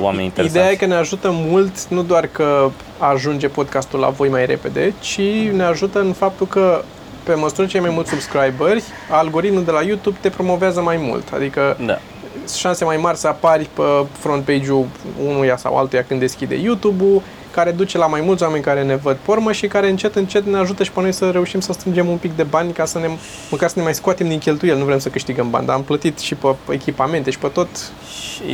[0.00, 0.56] oameni interesanți.
[0.56, 4.94] Ideea e că ne ajută mult, nu doar că ajunge podcastul la voi mai repede,
[5.00, 5.20] ci
[5.52, 6.82] ne ajută în faptul că
[7.22, 11.32] pe măsură ce ai mai mulți subscriberi, algoritmul de la YouTube te promovează mai mult.
[11.34, 11.98] Adică Da.
[12.56, 13.82] șanse mai mari să apari pe
[14.18, 14.86] front page-ul
[15.26, 17.22] unuia sau altuia când deschide YouTube-ul,
[17.58, 20.58] care duce la mai mulți oameni care ne văd pormă și care încet, încet ne
[20.58, 23.08] ajută și pe noi să reușim să strângem un pic de bani ca să ne,
[23.50, 24.78] măcar să ne mai scoatem din cheltuieli.
[24.78, 27.68] Nu vrem să câștigăm bani, dar am plătit și pe echipamente și pe tot.
[28.10, 28.52] Și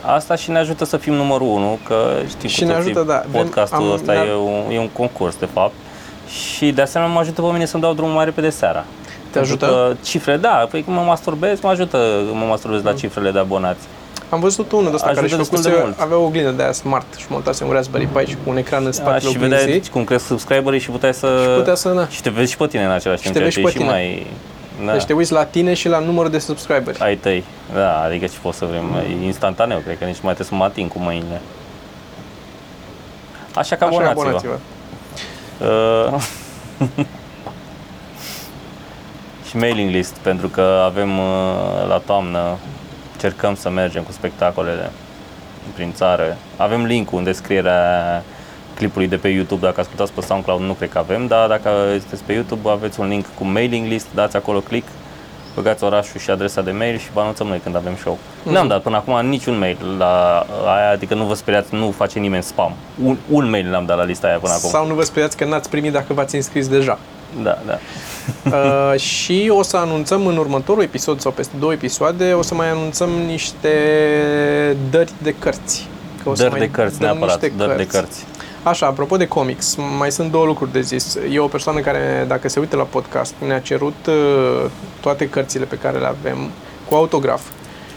[0.00, 3.04] asta și ne ajută să fim numărul unu, că știm Și cu ne toții, ajută,
[3.12, 3.22] da.
[3.30, 5.72] Vrem- podcastul am- ăsta ne-ar- e un, e un concurs, de fapt.
[6.56, 8.84] Și de asemenea mă ajută pe mine să-mi dau drumul mai repede seara.
[9.30, 9.66] Te Pentru ajută?
[9.66, 12.86] Că cifre, da, păi când mă masturbez, mă ajută, mă masturbez Mm.
[12.86, 13.80] la cifrele de abonați.
[14.30, 16.00] Am văzut unul de ăsta care Ajută și destul de făcuse, mult.
[16.00, 18.82] avea o oglindă de aia smart și montase un Raspberry Pi și cu un ecran
[18.82, 19.90] în A, spatele și vedeai oglinzii.
[19.90, 21.54] cum cresc subscriberii și puteai să...
[21.58, 22.08] putea să, na.
[22.08, 23.70] Și te vezi și pe tine în același timp, te ceea vezi ce și e
[23.70, 23.88] pe și tine.
[23.90, 24.26] mai...
[24.86, 24.92] Da.
[24.92, 26.98] Deci te uiți la tine și la numărul de subscriberi.
[27.00, 27.44] ai tăi.
[27.74, 28.84] Da, adică ce poți să vrem,
[29.22, 31.40] e instantaneu, cred că nici nu mai trebuie să mă ating cu mâinile.
[33.54, 34.20] Așa că Așa, abonați-vă.
[34.28, 34.58] abonați-vă.
[35.60, 36.22] Uh,
[39.48, 41.24] și mailing list, pentru că avem uh,
[41.88, 42.56] la toamnă,
[43.20, 44.90] cercăm să mergem cu spectacolele
[45.74, 46.36] prin țară.
[46.56, 48.22] Avem link-ul în descrierea
[48.74, 52.22] clipului de pe YouTube, dacă ascultați pe SoundCloud nu cred că avem, dar dacă sunteți
[52.22, 54.88] pe YouTube aveți un link cu mailing list, dați acolo click,
[55.54, 58.18] băgați orașul și adresa de mail și vă anunțăm noi când avem show.
[58.42, 58.52] Mhm.
[58.52, 62.42] N-am dat până acum niciun mail la aia, adică nu vă speriați, nu face nimeni
[62.42, 62.72] spam.
[63.04, 64.70] Un, un mail n-am dat la lista aia până acum.
[64.70, 66.98] Sau nu vă speriați că n-ați primit dacă v-ați înscris deja.
[67.42, 67.78] Da, da.
[68.92, 72.70] uh, și o să anunțăm în următorul episod sau peste două episoade, o să mai
[72.70, 73.70] anunțăm niște
[74.90, 75.88] dări de cărți.
[76.22, 78.26] Că o să Dări mai de cărți, dăm neapărat, niște dări de cărți.
[78.62, 81.18] Așa, apropo de comics, mai sunt două lucruri de zis.
[81.30, 84.70] E o persoană care, dacă se uită la podcast, ne-a cerut uh,
[85.00, 86.50] toate cărțile pe care le avem
[86.88, 87.42] cu autograf.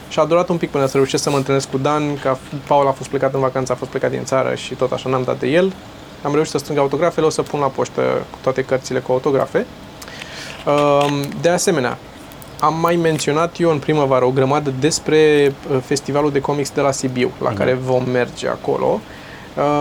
[0.10, 2.36] Și a durat un pic până să reușesc să mă întâlnesc cu Dan, că
[2.68, 5.24] Paul a fost plecat în vacanță, a fost plecat din țară și tot așa n-am
[5.24, 5.74] dat de el.
[6.24, 8.02] Am reușit să strâng autografele, o să pun la poștă
[8.42, 9.66] toate cărțile cu autografe.
[10.66, 11.98] Um, De asemenea,
[12.60, 16.92] am mai menționat eu în primăvară o grămadă despre uh, festivalul de comics de la
[16.92, 17.58] Sibiu, la Mhm.
[17.58, 19.00] care vom merge acolo.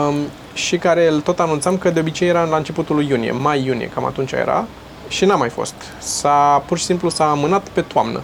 [0.08, 0.14] Um,
[0.54, 4.04] și care îl tot anunțam că de obicei era la începutul lui iunie, mai-iunie, cam
[4.04, 4.64] atunci era.
[5.08, 5.74] Și n-a mai fost.
[5.98, 8.20] S-a, pur și simplu s-a amânat pe toamnă.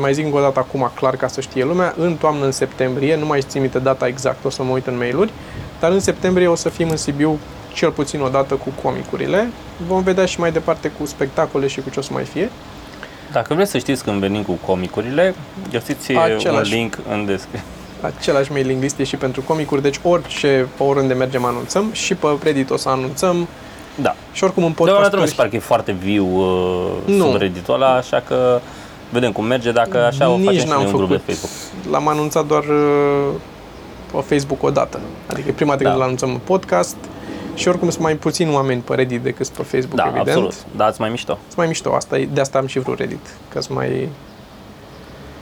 [0.00, 3.16] Mai zic încă o dată acum, clar, ca să știe lumea, în toamnă, în septembrie,
[3.16, 5.32] nu mai țin minte data exact, o să mă uit în mail-uri,
[5.80, 7.38] dar în septembrie o să fim în Sibiu
[7.72, 9.50] cel puțin o dată cu comicurile.
[9.86, 12.50] Vom vedea și mai departe cu spectacole și cu ce o să mai fie.
[13.32, 15.34] Dacă vreți să știți când venim cu comicurile,
[15.70, 16.72] găsiți Același.
[16.72, 17.64] un link în descriere.
[18.18, 22.26] Același mailing list e și pentru comicuri, deci orice, pe oriunde mergem anunțăm și pe
[22.42, 23.48] Reddit o să anunțăm
[23.94, 24.14] Da.
[24.32, 27.24] și oricum în Deocamdată nu mi podcast se pare că e foarte viu uh, Nu.
[27.24, 28.60] subredditul ăla, așa că
[29.10, 31.38] vedem cum merge, dacă așa o Nici facem și n-am noi un grup de făcut.
[31.38, 31.92] Facebook.
[31.92, 33.28] L-am anunțat doar uh,
[34.12, 35.00] pe Facebook o dată.
[35.26, 35.88] Adică prima dată Da.
[35.88, 36.96] când l-anunțăm în podcast
[37.54, 40.28] și oricum sunt mai puțini oameni pe Reddit decât pe Facebook, Da, evident.
[40.28, 40.54] absolut.
[40.76, 41.32] Da, ați mai mișto.
[41.44, 44.08] Sunt mai mișto, asta e, de asta am și vrut Reddit, că sunt mai,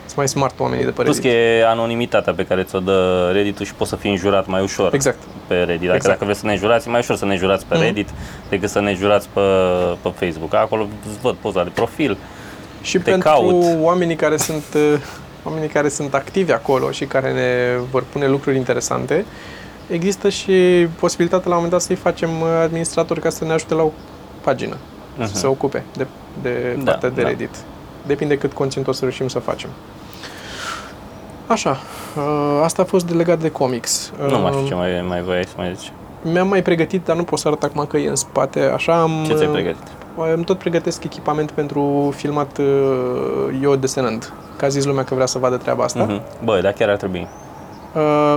[0.05, 1.31] sunt mai smart oamenii de pe Plus Reddit.
[1.33, 4.95] că e anonimitatea pe care ți-o dă Reddit-ul și poți să fii înjurat mai ușor
[4.95, 5.19] Exact.
[5.47, 5.81] pe Reddit.
[5.81, 6.13] Dacă, Exact.
[6.15, 7.83] dacă vreți să ne jurați, e mai ușor să ne jurați pe Mhm.
[7.85, 8.09] Reddit
[8.49, 9.41] decât să ne jurați pe,
[10.03, 10.55] pe Facebook.
[10.55, 12.17] Acolo îți văd poza de profil.
[12.83, 13.65] Și Te pentru caut.
[13.81, 15.01] oamenii care sunt uh,
[15.47, 19.25] oamenii care sunt activi acolo și care ne vor pune lucruri interesante,
[19.91, 23.75] există și posibilitatea la un moment dat să-i facem uh, administratori ca să ne ajute
[23.75, 23.91] la o
[24.41, 24.77] pagină,
[25.19, 25.27] Mhm.
[25.27, 26.07] să se ocupe de,
[26.43, 27.29] de Da, partea de da.
[27.29, 27.51] Reddit.
[28.07, 29.71] Depinde cât conținut o să reușim să facem.
[31.47, 31.71] Așa,
[32.17, 34.13] uh, asta a fost de legat de comics.
[34.29, 35.93] Nu mai știu Uh, ce mai, mai voiai să mai zici.
[36.23, 38.61] Mi-am mai pregătit, dar nu pot să arăt acum că e în spate.
[38.61, 39.25] Așa am...
[39.27, 39.87] Ce ți-ai uh, pregătit?
[40.35, 44.33] Îmi tot pregătesc echipament pentru filmat uh, eu desenând.
[44.57, 46.05] Că a zis lumea că vrea să vadă treaba asta.
[46.05, 46.23] Mhm.
[46.45, 47.27] Bă, dar chiar ar trebui.
[47.95, 48.37] Uh,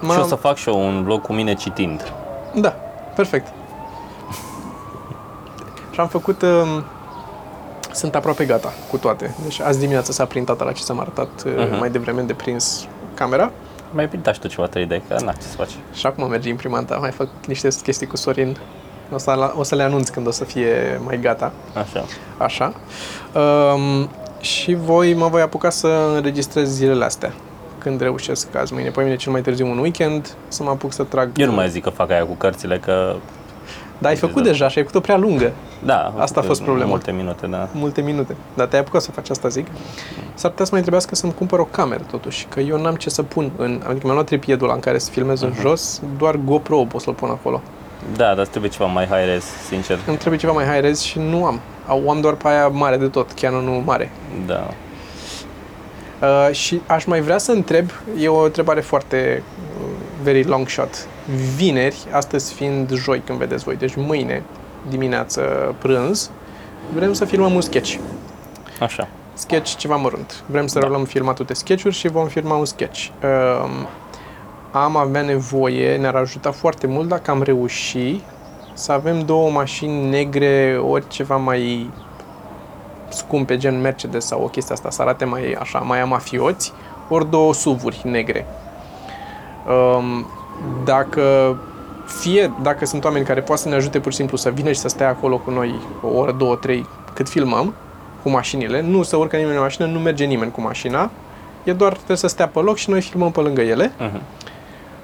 [0.00, 2.12] Și m-am- o să fac și eu un vlog cu mine citind.
[2.54, 2.74] Da,
[3.14, 3.46] perfect.
[5.92, 6.42] și am făcut...
[6.42, 6.82] Uh,
[7.92, 9.34] sunt aproape gata cu toate.
[9.42, 11.78] Deci azi dimineața s-a printat la ce ți-am arătat uh, Mhm.
[11.78, 13.50] mai devreme de prins camera.
[13.92, 15.70] Mai pinta și tu ceva 3D, că na, ce să faci?
[15.94, 16.96] Și acum merge imprimanta.
[16.96, 18.56] Mai fac niște chestii cu Sorin.
[19.12, 21.52] O să, o să le anunț când o să fie mai gata.
[21.74, 22.04] Așa.
[22.38, 22.72] Așa.
[23.34, 24.08] Um,
[24.40, 27.32] și voi mă voi apuca să înregistrez zilele astea.
[27.78, 31.02] Când reușesc azi, mâine, pe mine cel mai târziu un weekend, să mă apuc să
[31.02, 31.30] trag...
[31.36, 33.16] Eu nu mai zic că fac aia cu cărțile, că...
[33.98, 35.52] Dar ai făcut deja și ai făcut-o prea lungă.
[35.84, 36.88] Da, Asta a fost problema.
[36.88, 37.68] Multe minute, da.
[37.72, 38.36] Multe minute.
[38.54, 39.66] Dar te-ai apucat să faci asta, zic.
[40.34, 42.46] S-ar putea să mai trebuiască să-mi cumpăr o cameră, totuși.
[42.48, 43.80] Că eu n-am ce să pun în...
[43.84, 47.14] Adică mi-am luat tripiedul ăla în care să filmez în jos, doar GoPro pot să-l
[47.14, 47.62] pun acolo.
[48.16, 49.98] Da, dar îți trebuie ceva mai high-res, sincer.
[50.06, 51.60] Îmi trebuie ceva mai high-res și nu am.
[51.86, 54.10] Au- Am doar pe aia mare de tot, Canon mare.
[54.46, 54.68] Da.
[56.22, 59.42] Uh, și aș mai vrea să întreb, e o întrebare foarte
[59.80, 59.86] uh,
[60.22, 61.06] very long shot.
[61.56, 64.42] Vineri, astăzi fiind joi când vedeți voi, deci mâine
[64.88, 66.30] dimineață prânz,
[66.94, 67.94] vrem să filmăm un sketch.
[68.80, 69.08] Așa.
[69.34, 70.42] Sketch ceva mărunt.
[70.46, 70.86] Vrem să Da.
[70.86, 73.06] rulăm filmatul de sketchuri și vom filma un sketch.
[73.22, 73.86] Um,
[74.70, 78.22] am avea nevoie, ne-ar ajuta foarte mult dacă am reușit
[78.72, 81.90] să avem două mașini negre, ori ceva mai
[83.08, 86.72] scumpe, gen Mercedes sau o chestie asta, să arate mai așa, mai amafioți,
[87.08, 88.46] ori două suvuri negre.
[89.68, 90.26] Um,
[90.84, 91.56] dacă
[92.20, 94.78] fie dacă sunt oameni care poate să ne ajute pur și simplu să vină și
[94.78, 97.74] să stea acolo cu noi o oră, două, trei, cât filmăm,
[98.22, 101.10] cu mașinile, nu să urcă nimeni în mașină, nu merge nimeni cu mașina
[101.64, 103.92] e doar trebuie să stea pe loc și noi filmăm pe lângă ele.
[103.98, 104.20] Mhm.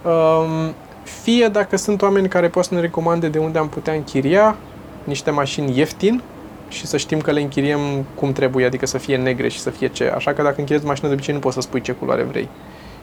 [0.07, 0.75] Um,
[1.23, 4.57] fie dacă sunt oameni care pot să ne recomande de unde am putea închiria
[5.05, 6.23] niște mașini ieftin
[6.69, 7.81] și să știm că le închiriem
[8.15, 10.13] cum trebuie, adică să fie negre și să fie ce.
[10.17, 12.49] Așa că dacă închiriezi mașină de obicei nu poți să spui ce culoare vrei.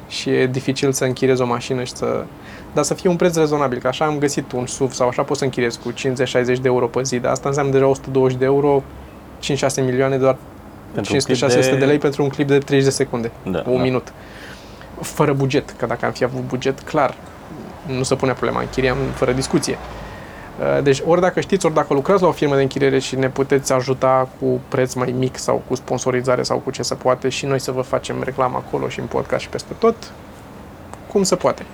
[0.07, 2.23] Și e dificil să închiriezi o mașină și să...
[2.73, 5.39] Dar să fie un preț rezonabil, că așa am găsit un SUV sau așa poți
[5.39, 5.95] să închiriezi cu 50-60
[6.45, 8.83] de euro pe zi, dar asta înseamnă deja 120 de euro,
[9.41, 10.37] 5-6 milioane doar
[10.93, 11.75] Pentru un 500-600 clip de...
[11.77, 13.83] de lei pentru un clip de 30 de secunde, Da, un da.
[13.83, 14.13] minut.
[15.03, 17.15] Fără buget, că dacă am fi avut buget, clar,
[17.85, 19.77] nu se pune problema, închiriam fără discuție.
[20.77, 23.29] Uh, Deci ori dacă știți, ori dacă lucrați la o firmă de închiriere și ne
[23.29, 27.45] puteți ajuta cu preț mai mic sau cu sponsorizare sau cu ce se poate și
[27.45, 29.95] noi să vă facem reclamă acolo și în podcast și peste tot,
[31.11, 31.65] cum se poate.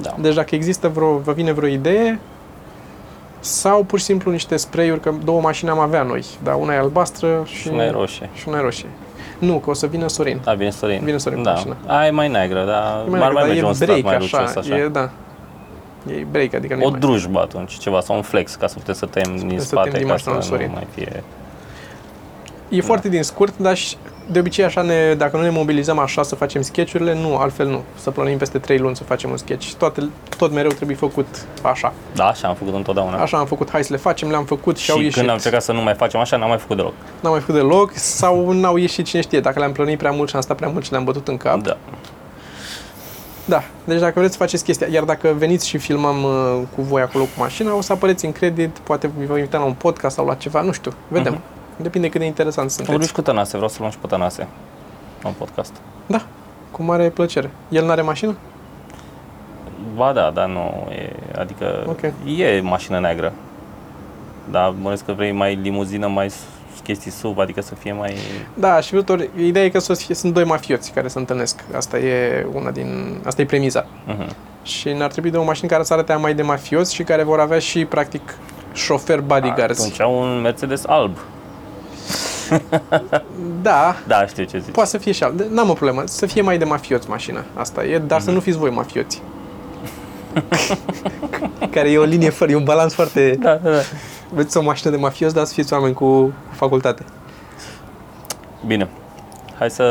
[0.00, 0.14] Da.
[0.18, 2.18] Deci dacă există vreo, vă vine vreo idee
[3.40, 6.78] sau pur și simplu niște spray-uri, că două mașini am avea noi, dar una e
[6.78, 8.30] albastră și, Și una e roșie.
[8.34, 8.88] și una e roșie.
[9.38, 10.40] Nu, că o să vină Sorin.
[10.44, 11.00] Da, vine Sorin.
[11.04, 11.52] Vine Sorin cu da.
[11.52, 11.76] mașina.
[11.86, 13.86] Aia e mai neagră, dar E mai mai, neagră, mai dar merge e un stat
[13.88, 14.76] break mai așa, lucios așa.
[14.76, 15.10] e, da.
[16.06, 16.98] E break, adică nu O e mai...
[17.00, 20.06] drujbă atunci, ceva, sau un flex, ca să puteți să tăiem din să spate, tăiem
[20.06, 20.70] din ca mașina să lui nu Sorin.
[20.74, 21.22] mai fie...
[22.68, 23.96] E foarte din scurt, dar și
[24.30, 27.82] de obicei așa ne, dacă nu ne mobilizăm așa să facem sketchurile, nu, altfel nu.
[28.00, 29.72] Să plănim peste 3 luni să facem un sketch.
[29.78, 31.26] Toate, tot mereu trebuie făcut
[31.62, 31.92] așa.
[32.14, 33.16] Da, așa am făcut întotdeauna.
[33.16, 35.28] Așa am făcut, hai să le facem, le-am făcut și, și au când ieșit.
[35.28, 36.92] am încercat să nu mai facem așa, n-am mai făcut deloc.
[37.20, 39.40] N-am mai făcut deloc sau n-au ieșit cine știe.
[39.40, 41.62] Dacă le-am plănit prea mult și am stat prea mult și le-am bătut în cap.
[41.62, 41.76] Da.
[43.44, 47.02] Da, deci dacă vreți să faceți chestia, iar dacă veniți și filmăm uh, cu voi
[47.02, 50.26] acolo cu mașina, o să apareți în credit, poate vă invităm la un podcast sau
[50.26, 51.32] la ceva, nu știu, vedem.
[51.32, 51.42] Mhm.
[51.82, 53.08] Depinde cât de interesant Am vorbit sunteți.
[53.08, 54.46] și cu Tănase, vreau să luăm și pe Tănase
[55.22, 55.72] la un podcast.
[56.06, 56.22] Da,
[56.70, 57.50] cu mare plăcere.
[57.68, 58.36] El n-are mașină?
[59.94, 62.00] Ba da, dar nu e, adică Ok.
[62.38, 63.32] e mașină neagră.
[64.50, 66.42] Dar mă că vrei mai limuzină, mai s-
[66.84, 68.14] chestii sub, adică să fie mai...
[68.54, 71.64] Da, și viitor, ideea e că să fie, sunt doi mafioți care se întâlnesc.
[71.76, 73.84] Asta e una din, asta e premiza.
[73.84, 74.32] Uh-huh.
[74.62, 77.40] Și ne-ar trebui de o mașină care să arate mai de mafioți și care vor
[77.40, 78.38] avea și, practic,
[78.72, 79.80] șofer bodyguards.
[79.80, 81.16] Atunci au un Mercedes alb.
[83.62, 84.72] Da, Da, știu ce zici.
[84.72, 85.50] poate să fie și alt.
[85.50, 87.44] N-am o problemă, să fie mai de mafioți mașina.
[87.54, 89.22] Asta e, dar să nu fiți voi mafioți.
[91.70, 93.36] care e o linie fără, e un balans foarte...
[93.40, 93.80] Da, da, da.
[94.32, 97.04] Veți o mașină de mafioți, dar să fiți oameni cu facultate.
[98.66, 98.88] Bine.
[99.58, 99.84] Hai să,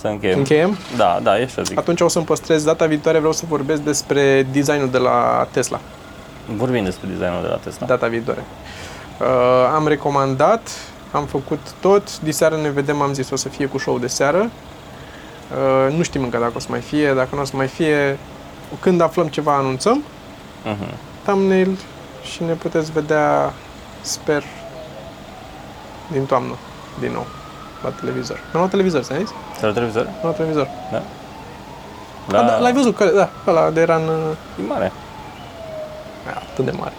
[0.00, 0.38] să încheiem.
[0.38, 0.76] Încheiem?
[0.96, 1.78] Da, da, e să zic.
[1.78, 2.64] Atunci o să-mi păstrez.
[2.64, 5.80] Data viitoare vreau să vorbesc despre designul de la Tesla.
[6.56, 7.86] Vorbim despre designul de la Tesla.
[7.86, 8.44] Data viitoare.
[9.20, 9.26] Uh,
[9.74, 10.70] am recomandat,
[11.12, 12.20] am făcut tot.
[12.20, 14.50] Diseară ne vedem, am zis, o să fie cu show de seară.
[15.50, 18.18] Uh, nu știm încă dacă o să mai fie, dacă nu o să mai fie.
[18.80, 20.02] Când aflăm ceva, anunțăm.
[20.64, 20.94] Uh-huh.
[21.22, 21.78] thumbnail
[22.22, 23.52] și ne puteți vedea,
[24.00, 24.44] sper,
[26.12, 26.54] din toamnă,
[27.00, 27.26] din nou,
[27.82, 28.40] la televizor.
[28.52, 29.30] Nu la televizor, ți-am zis?
[29.60, 30.04] La televizor?
[30.04, 30.68] Nu la televizor.
[30.92, 31.02] Da.
[32.28, 32.42] Da.
[32.42, 34.34] Da, l-ai văzut, că, da, ăla de era în...
[34.60, 34.92] E mare.
[36.26, 36.92] A, atât de mare.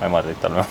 [0.00, 0.66] Mai mare decât al meu.